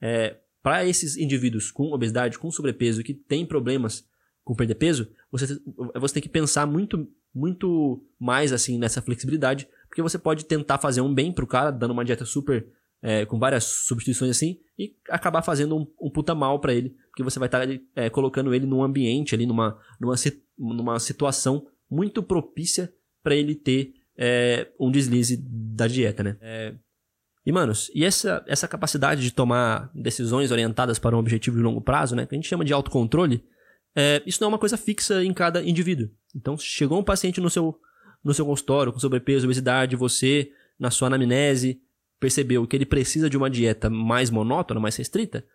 é, 0.01 0.37
para 0.65 0.85
esses 0.85 1.15
indivíduos 1.15 1.71
com 1.71 1.93
obesidade, 1.93 2.39
com 2.39 2.49
sobrepeso, 2.49 3.03
que 3.03 3.13
têm 3.13 3.45
problemas 3.45 4.03
com 4.43 4.55
perder 4.55 4.75
peso, 4.75 5.11
você, 5.31 5.59
você 5.95 6.13
tem 6.15 6.23
que 6.23 6.29
pensar 6.29 6.65
muito, 6.65 7.07
muito 7.33 8.03
mais 8.19 8.51
assim 8.51 8.77
nessa 8.77 9.01
flexibilidade, 9.01 9.67
porque 9.87 10.01
você 10.01 10.17
pode 10.17 10.45
tentar 10.45 10.77
fazer 10.77 11.01
um 11.01 11.13
bem 11.13 11.31
pro 11.31 11.47
cara, 11.47 11.71
dando 11.71 11.91
uma 11.91 12.03
dieta 12.03 12.25
super 12.25 12.67
é, 13.01 13.25
com 13.25 13.37
várias 13.37 13.63
substituições 13.63 14.31
assim, 14.31 14.59
e 14.77 14.95
acabar 15.09 15.43
fazendo 15.43 15.77
um, 15.77 15.87
um 16.01 16.09
puta 16.09 16.33
mal 16.33 16.59
para 16.59 16.73
ele, 16.73 16.95
porque 17.09 17.21
você 17.21 17.37
vai 17.37 17.47
estar 17.47 17.67
tá, 17.67 17.73
é, 17.95 18.09
colocando 18.09 18.53
ele 18.53 18.65
num 18.65 18.83
ambiente 18.83 19.35
ali, 19.35 19.45
numa, 19.45 19.79
numa, 19.99 20.15
numa 20.57 20.99
situação 20.99 21.67
muito 21.89 22.23
propícia 22.23 22.93
para 23.23 23.35
ele 23.35 23.55
ter 23.55 23.93
é, 24.17 24.67
um 24.79 24.91
deslize 24.91 25.37
da 25.37 25.87
dieta, 25.87 26.23
né? 26.23 26.37
É, 26.41 26.73
e, 27.45 27.51
manos, 27.51 27.91
e 27.93 28.03
essa, 28.03 28.43
essa 28.47 28.67
capacidade 28.67 29.21
de 29.21 29.31
tomar 29.31 29.91
decisões 29.93 30.51
orientadas 30.51 30.97
para 30.97 31.15
um 31.15 31.19
objetivo 31.19 31.57
de 31.57 31.63
longo 31.63 31.81
prazo, 31.81 32.15
né? 32.15 32.25
Que 32.25 32.35
a 32.35 32.37
gente 32.37 32.47
chama 32.47 32.65
de 32.65 32.73
autocontrole, 32.73 33.43
é, 33.95 34.21
isso 34.25 34.39
não 34.41 34.47
é 34.47 34.49
uma 34.49 34.59
coisa 34.59 34.77
fixa 34.77 35.23
em 35.23 35.33
cada 35.33 35.63
indivíduo. 35.63 36.09
Então, 36.35 36.57
chegou 36.57 36.99
um 36.99 37.03
paciente 37.03 37.39
no 37.39 37.49
seu, 37.49 37.79
no 38.23 38.33
seu 38.33 38.45
consultório 38.45 38.91
com 38.91 38.99
sobrepeso, 38.99 39.45
obesidade, 39.45 39.95
você, 39.95 40.51
na 40.77 40.91
sua 40.91 41.07
anamnese, 41.07 41.81
percebeu 42.19 42.65
que 42.67 42.75
ele 42.75 42.85
precisa 42.85 43.29
de 43.29 43.37
uma 43.37 43.49
dieta 43.49 43.89
mais 43.89 44.29
monótona, 44.29 44.79
mais 44.79 44.95
restrita, 44.95 45.45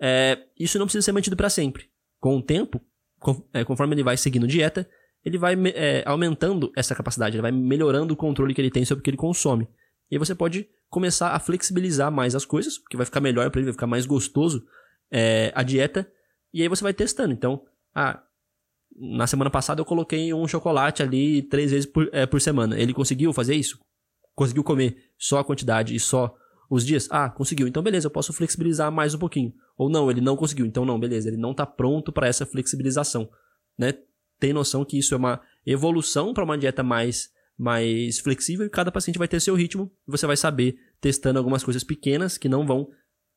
é, 0.00 0.38
isso 0.58 0.78
não 0.78 0.86
precisa 0.86 1.02
ser 1.02 1.12
mantido 1.12 1.36
para 1.36 1.50
sempre. 1.50 1.90
Com 2.18 2.38
o 2.38 2.42
tempo, 2.42 2.80
com, 3.18 3.46
é, 3.52 3.64
conforme 3.64 3.94
ele 3.94 4.02
vai 4.02 4.16
seguindo 4.16 4.46
dieta, 4.46 4.88
ele 5.24 5.38
vai 5.38 5.54
é, 5.74 6.02
aumentando 6.06 6.72
essa 6.76 6.94
capacidade, 6.94 7.36
ele 7.36 7.42
vai 7.42 7.52
melhorando 7.52 8.14
o 8.14 8.16
controle 8.16 8.54
que 8.54 8.60
ele 8.60 8.70
tem 8.70 8.84
sobre 8.84 9.00
o 9.00 9.02
que 9.02 9.10
ele 9.10 9.16
consome. 9.16 9.68
E 10.10 10.14
aí 10.14 10.18
você 10.18 10.34
pode 10.34 10.68
começar 10.88 11.30
a 11.30 11.38
flexibilizar 11.38 12.10
mais 12.10 12.34
as 12.34 12.44
coisas, 12.44 12.78
porque 12.78 12.96
vai 12.96 13.06
ficar 13.06 13.20
melhor 13.20 13.48
para 13.50 13.60
ele, 13.60 13.66
vai 13.66 13.74
ficar 13.74 13.86
mais 13.86 14.06
gostoso 14.06 14.64
é, 15.10 15.52
a 15.54 15.62
dieta. 15.62 16.10
E 16.52 16.62
aí 16.62 16.68
você 16.68 16.82
vai 16.82 16.92
testando. 16.92 17.32
Então, 17.32 17.62
ah, 17.94 18.22
na 18.96 19.26
semana 19.26 19.50
passada 19.50 19.80
eu 19.80 19.84
coloquei 19.84 20.34
um 20.34 20.48
chocolate 20.48 21.02
ali 21.02 21.42
três 21.42 21.70
vezes 21.70 21.86
por, 21.86 22.08
é, 22.12 22.26
por 22.26 22.40
semana. 22.40 22.78
Ele 22.78 22.92
conseguiu 22.92 23.32
fazer 23.32 23.54
isso? 23.54 23.78
Conseguiu 24.34 24.64
comer 24.64 24.96
só 25.18 25.38
a 25.38 25.44
quantidade 25.44 25.94
e 25.94 26.00
só 26.00 26.34
os 26.68 26.84
dias? 26.84 27.08
Ah, 27.10 27.28
conseguiu. 27.28 27.68
Então, 27.68 27.82
beleza, 27.82 28.06
eu 28.06 28.10
posso 28.10 28.32
flexibilizar 28.32 28.90
mais 28.90 29.14
um 29.14 29.18
pouquinho. 29.18 29.52
Ou 29.76 29.88
não, 29.88 30.10
ele 30.10 30.20
não 30.20 30.36
conseguiu. 30.36 30.66
Então, 30.66 30.84
não, 30.84 30.98
beleza, 30.98 31.28
ele 31.28 31.36
não 31.36 31.52
está 31.52 31.64
pronto 31.64 32.12
para 32.12 32.26
essa 32.26 32.44
flexibilização. 32.44 33.30
Né? 33.78 33.94
Tem 34.40 34.52
noção 34.52 34.84
que 34.84 34.98
isso 34.98 35.14
é 35.14 35.16
uma 35.16 35.40
evolução 35.64 36.34
para 36.34 36.42
uma 36.42 36.58
dieta 36.58 36.82
mais 36.82 37.28
mais 37.56 38.18
flexível 38.18 38.64
e 38.64 38.70
cada 38.70 38.90
paciente 38.90 39.18
vai 39.18 39.28
ter 39.28 39.38
seu 39.38 39.54
ritmo 39.54 39.92
você 40.06 40.26
vai 40.26 40.34
saber 40.34 40.76
testando 40.98 41.38
algumas 41.38 41.62
coisas 41.62 41.84
pequenas 41.84 42.38
que 42.38 42.48
não 42.48 42.66
vão, 42.66 42.88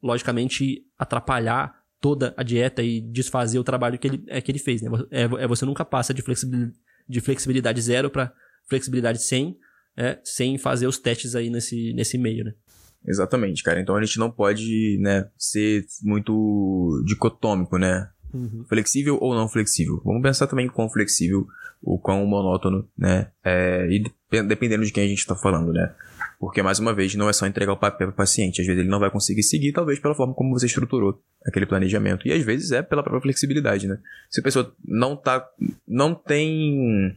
logicamente, 0.01 0.85
atrapalhar 0.97 1.73
toda 1.99 2.33
a 2.35 2.43
dieta 2.43 2.83
e 2.83 2.99
desfazer 2.99 3.57
o 3.57 3.63
trabalho 3.63 3.97
que 3.97 4.07
ele, 4.07 4.23
é, 4.27 4.41
que 4.41 4.51
ele 4.51 4.59
fez. 4.59 4.81
Né? 4.81 4.89
É, 5.09 5.23
é 5.23 5.47
você 5.47 5.65
nunca 5.65 5.85
passa 5.85 6.13
de 6.13 6.21
flexibilidade, 6.21 6.73
de 7.07 7.21
flexibilidade 7.21 7.81
zero 7.81 8.09
para 8.09 8.33
flexibilidade 8.67 9.23
100, 9.23 9.57
é, 9.95 10.19
sem 10.23 10.57
fazer 10.57 10.87
os 10.87 10.97
testes 10.97 11.35
aí 11.35 11.49
nesse, 11.49 11.93
nesse 11.93 12.17
meio, 12.17 12.43
né? 12.43 12.53
Exatamente, 13.05 13.63
cara. 13.63 13.79
Então 13.79 13.95
a 13.95 14.03
gente 14.03 14.17
não 14.17 14.31
pode, 14.31 14.97
né, 15.01 15.29
ser 15.37 15.85
muito 16.01 17.03
dicotômico, 17.05 17.77
né? 17.77 18.09
Uhum. 18.33 18.65
Flexível 18.67 19.17
ou 19.21 19.35
não 19.35 19.47
flexível. 19.47 20.01
Vamos 20.03 20.21
pensar 20.21 20.47
também 20.47 20.67
quão 20.67 20.89
flexível 20.89 21.47
ou 21.83 21.99
quão 21.99 22.25
monótono, 22.25 22.87
né? 22.97 23.29
É, 23.43 23.87
e 23.89 24.03
dependendo 24.43 24.85
de 24.85 24.91
quem 24.91 25.03
a 25.03 25.07
gente 25.07 25.19
está 25.19 25.35
falando, 25.35 25.71
né? 25.71 25.93
Porque, 26.39 26.61
mais 26.61 26.79
uma 26.79 26.93
vez, 26.93 27.15
não 27.15 27.29
é 27.29 27.33
só 27.33 27.45
entregar 27.47 27.71
o 27.71 27.77
papel 27.77 28.07
para 28.07 28.13
o 28.13 28.17
paciente. 28.17 28.59
Às 28.59 28.67
vezes 28.67 28.81
ele 28.81 28.89
não 28.89 28.99
vai 28.99 29.09
conseguir 29.09 29.43
seguir, 29.43 29.71
talvez 29.71 29.99
pela 29.99 30.15
forma 30.15 30.33
como 30.33 30.51
você 30.51 30.65
estruturou 30.65 31.21
aquele 31.45 31.65
planejamento. 31.65 32.27
E 32.27 32.33
às 32.33 32.43
vezes 32.43 32.71
é 32.71 32.81
pela 32.81 33.01
própria 33.01 33.21
flexibilidade, 33.21 33.87
né? 33.87 33.97
Se 34.29 34.41
a 34.41 34.43
pessoa 34.43 34.73
não 34.83 35.15
tá. 35.15 35.47
não 35.87 36.13
tem 36.13 37.15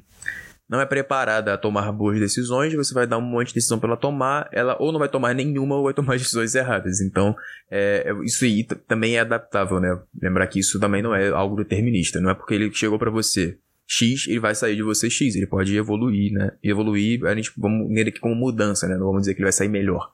não 0.68 0.81
é 0.81 0.87
preparada 0.87 1.55
a 1.55 1.59
tomar 1.59 1.92
boas 1.92 2.18
decisões, 2.18 2.74
você 2.74 2.92
vai 2.92 3.07
dar 3.07 3.18
um 3.18 3.22
monte 3.22 3.48
de 3.48 3.55
decisão 3.55 3.79
para 3.79 3.90
ela 3.90 3.96
tomar, 3.96 4.48
ela 4.52 4.76
ou 4.81 4.90
não 4.90 4.98
vai 4.98 5.09
tomar 5.09 5.35
nenhuma 5.35 5.76
ou 5.76 5.85
vai 5.85 5.94
tomar 5.94 6.18
decisões 6.18 6.55
erradas. 6.55 7.00
Então, 7.00 7.37
é, 7.70 8.05
é 8.07 8.24
isso 8.24 8.44
aí 8.44 8.64
também 8.64 9.16
é 9.16 9.20
adaptável, 9.20 9.79
né? 9.79 9.96
Lembrar 10.20 10.46
que 10.48 10.59
isso 10.59 10.81
também 10.81 11.02
não 11.02 11.14
é 11.14 11.29
algo 11.29 11.57
determinista. 11.57 12.20
Não 12.20 12.31
é 12.31 12.35
porque 12.35 12.55
ele 12.55 12.72
chegou 12.72 12.98
para 12.98 13.11
você 13.11 13.57
X, 13.87 14.26
ele 14.26 14.40
vai 14.40 14.55
sair 14.55 14.74
de 14.74 14.83
você 14.83 15.09
X. 15.09 15.37
Ele 15.37 15.46
pode 15.46 15.76
evoluir, 15.76 16.33
né? 16.33 16.50
E 16.62 16.68
evoluir, 16.68 17.24
a 17.24 17.35
gente 17.35 17.52
vamos 17.57 17.88
nele 17.88 18.11
aqui 18.11 18.18
como 18.18 18.35
mudança, 18.35 18.88
né? 18.88 18.96
Não 18.96 19.07
vamos 19.07 19.22
dizer 19.22 19.35
que 19.35 19.40
ele 19.40 19.46
vai 19.46 19.52
sair 19.52 19.68
melhor. 19.68 20.11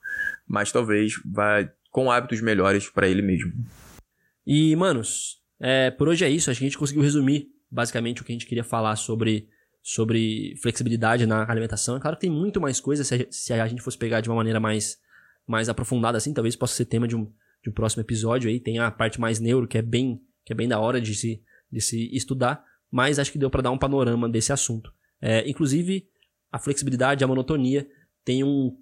Mas 0.47 0.71
talvez 0.71 1.15
vá 1.25 1.67
com 1.91 2.11
hábitos 2.11 2.43
melhores 2.43 2.89
para 2.91 3.09
ele 3.09 3.23
mesmo. 3.23 3.53
E, 4.47 4.77
manos, 4.77 5.41
é, 5.59 5.91
por 5.91 6.09
hoje 6.09 6.25
é 6.25 6.29
isso. 6.29 6.51
Acho 6.51 6.59
que 6.59 6.65
a 6.67 6.69
gente 6.69 6.79
conseguiu 6.79 7.03
resumir 7.03 7.49
basicamente 7.71 8.21
o 8.21 8.25
que 8.25 8.33
a 8.33 8.35
gente 8.35 8.47
queria 8.47 8.65
falar 8.65 8.97
sobre 8.97 9.49
sobre 9.83 10.55
flexibilidade 10.63 11.27
na 11.27 11.51
alimentação. 11.51 11.97
É 11.97 12.01
claro 12.01 12.17
que 12.17 12.21
tem 12.23 12.31
muito 12.31 12.61
mais 12.61 12.81
coisa, 12.81 13.03
se 13.03 13.15
a, 13.15 13.27
se 13.31 13.53
a 13.53 13.67
gente 13.67 13.83
fosse 13.83 13.99
pegar 13.99 14.21
de 14.21 14.29
uma 14.29 14.37
maneira 14.37 14.61
mais, 14.61 14.99
mais 15.47 15.69
aprofundada 15.69 16.17
assim, 16.17 16.33
talvez 16.33 16.55
possa 16.55 16.75
ser 16.75 16.85
tema 16.85 17.09
de 17.09 17.17
um, 17.17 17.25
de 17.63 17.69
um 17.69 17.73
próximo 17.73 18.01
episódio 18.01 18.49
aí. 18.49 18.61
Tem 18.61 18.79
a 18.79 18.91
parte 18.91 19.21
mais 19.21 19.41
neuro, 19.41 19.67
que 19.67 19.77
é 19.77 19.83
bem, 19.83 20.23
que 20.45 20.53
é 20.53 20.57
bem 20.57 20.69
da 20.69 20.79
hora 20.79 21.01
de 21.01 21.15
se, 21.15 21.43
de 21.71 21.81
se 21.81 22.09
estudar, 22.15 22.65
mas 22.91 23.19
acho 23.19 23.33
que 23.33 23.39
deu 23.39 23.51
para 23.51 23.63
dar 23.63 23.71
um 23.73 23.79
panorama 23.79 24.29
desse 24.29 24.53
assunto. 24.53 24.93
É, 25.21 25.49
inclusive, 25.49 26.07
a 26.51 26.59
flexibilidade, 26.59 27.25
a 27.25 27.27
monotonia, 27.27 27.89
tem 28.25 28.45
um, 28.45 28.77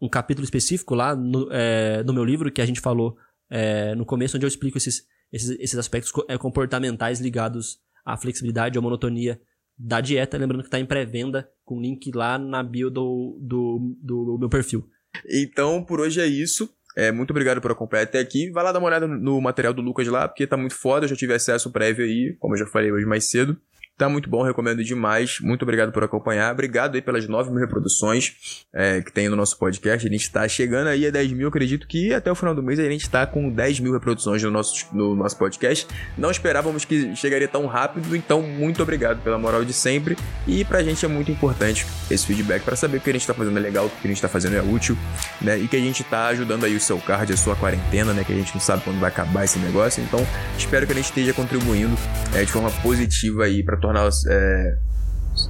um 0.00 0.08
capítulo 0.08 0.44
específico 0.44 0.94
lá 0.94 1.16
no, 1.16 1.48
é, 1.50 2.04
no 2.04 2.12
meu 2.12 2.24
livro 2.24 2.52
que 2.52 2.60
a 2.60 2.66
gente 2.66 2.80
falou 2.80 3.16
é, 3.50 3.94
no 3.96 4.06
começo, 4.06 4.36
onde 4.36 4.46
eu 4.46 4.48
explico 4.48 4.78
esses, 4.78 5.06
esses, 5.32 5.50
esses 5.58 5.78
aspectos 5.78 6.12
é, 6.28 6.38
comportamentais 6.38 7.20
ligados 7.20 7.80
à 8.04 8.16
flexibilidade, 8.16 8.78
à 8.78 8.80
monotonia 8.80 9.40
da 9.78 10.00
dieta. 10.00 10.38
Lembrando 10.38 10.62
que 10.62 10.68
está 10.68 10.78
em 10.78 10.86
pré-venda 10.86 11.48
com 11.64 11.80
link 11.80 12.10
lá 12.14 12.38
na 12.38 12.62
bio 12.62 12.90
do, 12.90 13.38
do, 13.40 13.96
do 14.02 14.38
meu 14.38 14.48
perfil. 14.48 14.88
Então, 15.28 15.82
por 15.82 16.00
hoje 16.00 16.20
é 16.20 16.26
isso. 16.26 16.68
É, 16.96 17.12
muito 17.12 17.30
obrigado 17.30 17.60
por 17.60 17.70
acompanhar 17.70 18.04
até 18.04 18.18
aqui. 18.18 18.50
Vai 18.50 18.64
lá 18.64 18.72
dar 18.72 18.78
uma 18.78 18.88
olhada 18.88 19.06
no 19.06 19.40
material 19.40 19.74
do 19.74 19.82
Lucas 19.82 20.06
lá, 20.08 20.26
porque 20.26 20.46
tá 20.46 20.56
muito 20.56 20.74
foda. 20.74 21.04
Eu 21.04 21.10
já 21.10 21.16
tive 21.16 21.34
acesso 21.34 21.70
prévio 21.70 22.04
aí, 22.04 22.34
como 22.38 22.54
eu 22.54 22.58
já 22.58 22.66
falei 22.66 22.90
hoje 22.90 23.04
mais 23.04 23.28
cedo. 23.28 23.60
Tá 23.98 24.10
muito 24.10 24.28
bom, 24.28 24.42
recomendo 24.42 24.84
demais. 24.84 25.38
Muito 25.40 25.62
obrigado 25.62 25.90
por 25.90 26.04
acompanhar. 26.04 26.52
Obrigado 26.52 26.96
aí 26.96 27.00
pelas 27.00 27.26
9 27.26 27.50
mil 27.50 27.60
reproduções 27.60 28.66
é, 28.74 29.00
que 29.00 29.10
tem 29.10 29.26
no 29.30 29.36
nosso 29.36 29.58
podcast. 29.58 30.06
A 30.06 30.10
gente 30.10 30.30
tá 30.30 30.46
chegando 30.46 30.88
aí 30.88 31.06
a 31.06 31.10
10 31.10 31.32
mil. 31.32 31.48
Acredito 31.48 31.88
que 31.88 32.12
até 32.12 32.30
o 32.30 32.34
final 32.34 32.54
do 32.54 32.62
mês 32.62 32.78
a 32.78 32.82
gente 32.90 33.08
tá 33.08 33.26
com 33.26 33.48
10 33.48 33.80
mil 33.80 33.94
reproduções 33.94 34.42
no 34.42 34.50
nosso, 34.50 34.94
no 34.94 35.16
nosso 35.16 35.38
podcast. 35.38 35.86
Não 36.18 36.30
esperávamos 36.30 36.84
que 36.84 37.16
chegaria 37.16 37.48
tão 37.48 37.64
rápido, 37.64 38.14
então 38.14 38.42
muito 38.42 38.82
obrigado 38.82 39.22
pela 39.22 39.38
moral 39.38 39.64
de 39.64 39.72
sempre. 39.72 40.14
E 40.46 40.62
pra 40.62 40.82
gente 40.82 41.02
é 41.02 41.08
muito 41.08 41.32
importante 41.32 41.86
esse 42.10 42.26
feedback 42.26 42.64
para 42.64 42.76
saber 42.76 42.98
o 42.98 43.00
que 43.00 43.08
a 43.08 43.14
gente 43.14 43.26
tá 43.26 43.32
fazendo 43.32 43.56
é 43.56 43.62
legal, 43.62 43.86
o 43.86 43.88
que 43.88 44.06
a 44.06 44.08
gente 44.08 44.20
tá 44.20 44.28
fazendo 44.28 44.56
é 44.56 44.62
útil, 44.62 44.94
né? 45.40 45.58
E 45.58 45.66
que 45.66 45.76
a 45.76 45.80
gente 45.80 46.04
tá 46.04 46.26
ajudando 46.26 46.64
aí 46.64 46.76
o 46.76 46.80
seu 46.80 46.98
card, 46.98 47.32
a 47.32 47.36
sua 47.36 47.56
quarentena, 47.56 48.12
né? 48.12 48.24
Que 48.24 48.34
a 48.34 48.36
gente 48.36 48.52
não 48.52 48.60
sabe 48.60 48.84
quando 48.84 49.00
vai 49.00 49.08
acabar 49.08 49.46
esse 49.46 49.58
negócio. 49.58 50.02
Então, 50.02 50.20
espero 50.58 50.86
que 50.86 50.92
a 50.92 50.96
gente 50.96 51.06
esteja 51.06 51.32
contribuindo 51.32 51.96
é, 52.34 52.44
de 52.44 52.52
forma 52.52 52.70
positiva 52.82 53.44
aí 53.44 53.62
para 53.62 53.85
tornar 53.86 54.08
é, 54.28 54.76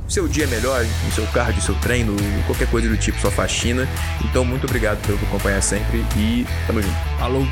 seu 0.08 0.28
dia 0.28 0.46
melhor, 0.46 0.84
o 0.84 1.12
seu 1.12 1.26
cardio, 1.28 1.62
seu 1.62 1.74
treino, 1.76 2.14
qualquer 2.46 2.68
coisa 2.70 2.88
do 2.88 2.96
tipo, 2.96 3.18
sua 3.20 3.30
faxina. 3.30 3.88
Então, 4.24 4.44
muito 4.44 4.64
obrigado 4.64 5.00
pelo 5.06 5.18
acompanhar 5.18 5.62
sempre 5.62 6.04
e 6.16 6.46
tamo 6.66 6.82
junto. 6.82 6.94
Falou! 7.18 7.46